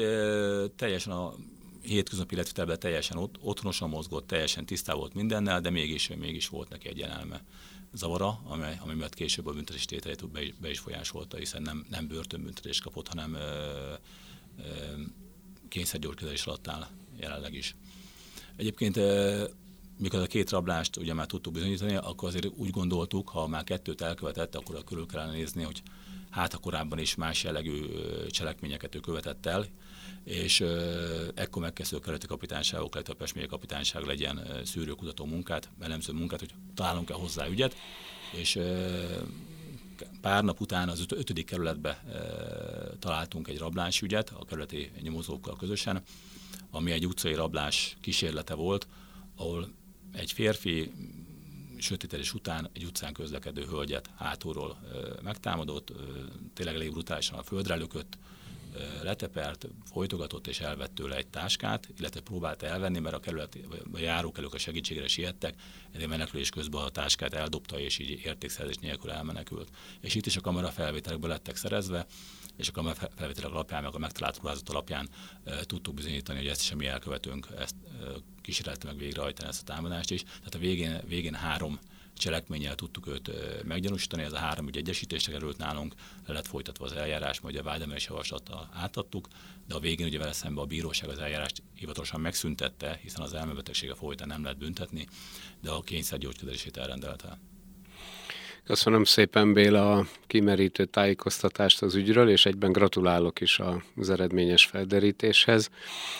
teljesen 0.77 1.13
a 1.13 1.35
hétköznapi 1.83 2.35
életvitelben 2.35 2.79
teljesen 2.79 3.17
ott, 3.17 3.35
otthonosan 3.41 3.89
mozgott, 3.89 4.27
teljesen 4.27 4.67
tisztá 4.67 4.95
volt 4.95 5.15
mindennel, 5.15 5.61
de 5.61 5.71
mégis, 5.71 6.09
mégis 6.19 6.49
volt 6.49 6.69
neki 6.69 6.89
egy 6.89 6.99
jelenelme 6.99 7.43
zavara, 7.93 8.41
amely, 8.45 8.79
ami 8.81 8.95
miatt 8.95 9.15
később 9.15 9.47
a 9.47 9.53
büntetés 9.53 9.85
tételét 9.85 10.31
be, 10.31 10.41
be 10.61 10.71
is 10.71 10.79
folyásolta, 10.79 11.37
hiszen 11.37 11.63
nem, 11.63 11.87
nem 11.91 12.07
börtönbüntetést 12.07 12.83
kapott, 12.83 13.09
hanem 13.09 13.35
ö, 13.35 13.39
ö, 14.59 14.63
kényszergyógykezelés 15.69 16.47
alatt 16.47 16.69
áll 16.69 16.87
jelenleg 17.21 17.55
is. 17.55 17.77
Egyébként 18.59 19.01
mikor 19.99 20.21
a 20.21 20.27
két 20.27 20.51
rablást 20.51 20.97
ugye 20.97 21.15
már 21.15 21.27
tudtuk 21.27 21.53
bizonyítani, 21.53 21.95
akkor 21.95 22.29
azért 22.29 22.47
úgy 22.57 22.71
gondoltuk, 22.71 23.29
ha 23.29 23.47
már 23.47 23.65
kettőt 23.65 24.01
elkövetett, 24.01 24.55
akkor 24.55 24.85
körül 24.85 25.07
kellene 25.07 25.33
nézni, 25.33 25.63
hogy 25.63 25.83
hát 26.31 26.55
a 26.55 26.59
korábban 26.59 26.99
is 26.99 27.15
más 27.15 27.45
jellegű 27.45 27.87
cselekményeket 28.29 28.95
ő 28.95 28.99
követett 28.99 29.47
el, 29.47 29.67
és 30.25 30.61
ekkor 31.35 31.63
megkezdő 31.63 31.97
a 31.97 32.01
keleti 32.01 32.27
kapitányságok, 32.27 32.95
illetve 32.95 33.13
a 33.13 33.17
Pest 33.17 33.47
kapitányság 33.47 34.03
legyen 34.03 34.61
szűrőkutató 34.65 35.25
munkát, 35.25 35.69
elemző 35.81 36.13
munkát, 36.13 36.41
hogy 36.41 36.55
találunk-e 36.75 37.15
hozzá 37.15 37.49
ügyet, 37.49 37.75
és 38.33 38.59
pár 40.21 40.45
nap 40.45 40.61
után 40.61 40.89
az 40.89 41.05
ötödik 41.09 41.47
kerületbe 41.47 42.05
találtunk 42.99 43.49
egy 43.49 43.59
rablásügyet 43.59 44.33
a 44.39 44.45
kerületi 44.45 44.91
nyomozókkal 45.01 45.57
közösen, 45.57 46.03
ami 46.71 46.91
egy 46.91 47.07
utcai 47.07 47.35
rablás 47.35 47.97
kísérlete 48.01 48.55
volt, 48.55 48.87
ahol 49.37 49.69
egy 50.13 50.33
férfi 50.33 50.93
sötételés 51.79 52.35
után 52.35 52.71
egy 52.73 52.85
utcán 52.85 53.13
közlekedő 53.13 53.65
hölgyet 53.65 54.11
hátulról 54.17 54.77
ö, 54.93 55.13
megtámadott, 55.23 55.91
ö, 55.91 55.95
tényleg 56.55 56.75
elég 56.75 56.91
brutálisan 56.91 57.39
a 57.39 57.43
földre 57.43 57.75
lökött, 57.75 58.19
letepert, 59.03 59.69
folytogatott 59.85 60.47
és 60.47 60.61
elvett 60.61 60.95
tőle 60.95 61.17
egy 61.17 61.27
táskát, 61.27 61.89
illetve 61.99 62.21
próbált 62.21 62.63
elvenni, 62.63 62.99
mert 62.99 63.15
a 63.15 63.21
kerület 63.21 63.59
a 63.93 63.99
járókelők 63.99 64.55
a 64.55 64.59
segítségére 64.59 65.09
siettek, 65.09 65.55
ezért 65.93 66.09
menekülés 66.09 66.51
közben 66.51 66.83
a 66.83 66.89
táskát 66.89 67.35
eldobta, 67.35 67.79
és 67.79 67.99
így 67.99 68.21
értékszerzés 68.25 68.77
nélkül 68.77 69.11
elmenekült. 69.11 69.69
És 70.01 70.15
itt 70.15 70.27
is 70.27 70.37
a 70.37 70.41
kamera 70.41 70.69
felvételekbe 70.69 71.29
lettek 71.29 71.57
szerezve, 71.57 72.07
és 72.57 72.69
a 72.69 72.73
kamera 72.73 72.95
felvételek 73.17 73.51
alapján, 73.51 73.83
meg 73.83 73.95
a 73.95 73.99
megtalált 73.99 74.39
ruházat 74.39 74.69
alapján 74.69 75.09
e, 75.45 75.65
tudtuk 75.65 75.95
bizonyítani, 75.95 76.39
hogy 76.39 76.49
ezt 76.49 76.63
semmi 76.63 76.87
elkövetünk, 76.87 77.47
ezt 77.59 77.75
e, 77.85 78.07
kísérlette 78.41 78.87
meg 78.87 78.97
végrehajtani 78.97 79.49
ezt 79.49 79.69
a 79.69 79.73
támadást 79.73 80.11
is. 80.11 80.23
Tehát 80.23 80.55
a 80.55 80.59
végén, 80.59 81.01
végén 81.07 81.35
három 81.35 81.79
cselekménnyel 82.19 82.75
tudtuk 82.75 83.07
őt 83.07 83.31
meggyanúsítani, 83.65 84.23
ez 84.23 84.33
a 84.33 84.39
három 84.39 84.69
ügy 84.69 84.77
egyesítésre 84.77 85.33
került 85.33 85.59
nálunk, 85.59 85.95
le 86.27 86.35
lett 86.35 86.47
folytatva 86.47 86.85
az 86.85 86.93
eljárás, 86.93 87.41
majd 87.41 87.57
a 87.57 87.63
vádemelés 87.63 88.07
javaslattal 88.07 88.69
átadtuk, 88.73 89.29
de 89.67 89.75
a 89.75 89.81
végén 89.81 90.07
ugye 90.07 90.19
vele 90.19 90.33
szemben 90.33 90.65
a 90.65 90.67
bíróság 90.67 91.09
az 91.09 91.19
eljárást 91.19 91.63
hivatalosan 91.75 92.21
megszüntette, 92.21 92.99
hiszen 93.03 93.23
az 93.23 93.35
elmebetegsége 93.35 93.95
folytán 93.95 94.29
nem 94.29 94.43
lehet 94.43 94.59
büntetni, 94.59 95.07
de 95.61 95.71
a 95.71 95.81
kényszergyógykezelését 95.81 96.77
elrendelte. 96.77 97.39
Köszönöm 98.69 99.05
szépen 99.05 99.53
Béla 99.53 99.93
a 99.93 100.07
kimerítő 100.27 100.85
tájékoztatást 100.85 101.83
az 101.83 101.95
ügyről, 101.95 102.31
és 102.31 102.47
egyben 102.47 102.73
gratulálok 102.73 103.41
is 103.41 103.61
az 103.97 104.11
eredményes 104.11 104.65
felderítéshez. 104.65 105.71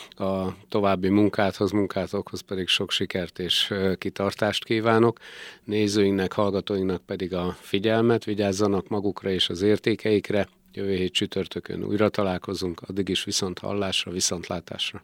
A 0.09 0.47
további 0.69 1.09
munkáthoz, 1.09 1.71
munkátokhoz 1.71 2.41
pedig 2.41 2.67
sok 2.67 2.91
sikert 2.91 3.39
és 3.39 3.73
kitartást 3.97 4.65
kívánok. 4.65 5.19
Nézőinknek, 5.63 6.33
hallgatóinknak 6.33 7.01
pedig 7.05 7.33
a 7.33 7.57
figyelmet, 7.59 8.23
vigyázzanak 8.23 8.87
magukra 8.87 9.29
és 9.29 9.49
az 9.49 9.61
értékeikre. 9.61 10.47
Jövő 10.73 10.95
hét 10.95 11.13
csütörtökön 11.13 11.83
újra 11.83 12.09
találkozunk, 12.09 12.81
addig 12.87 13.09
is 13.09 13.23
viszont 13.23 13.59
hallásra, 13.59 14.11
viszontlátásra. 14.11 15.03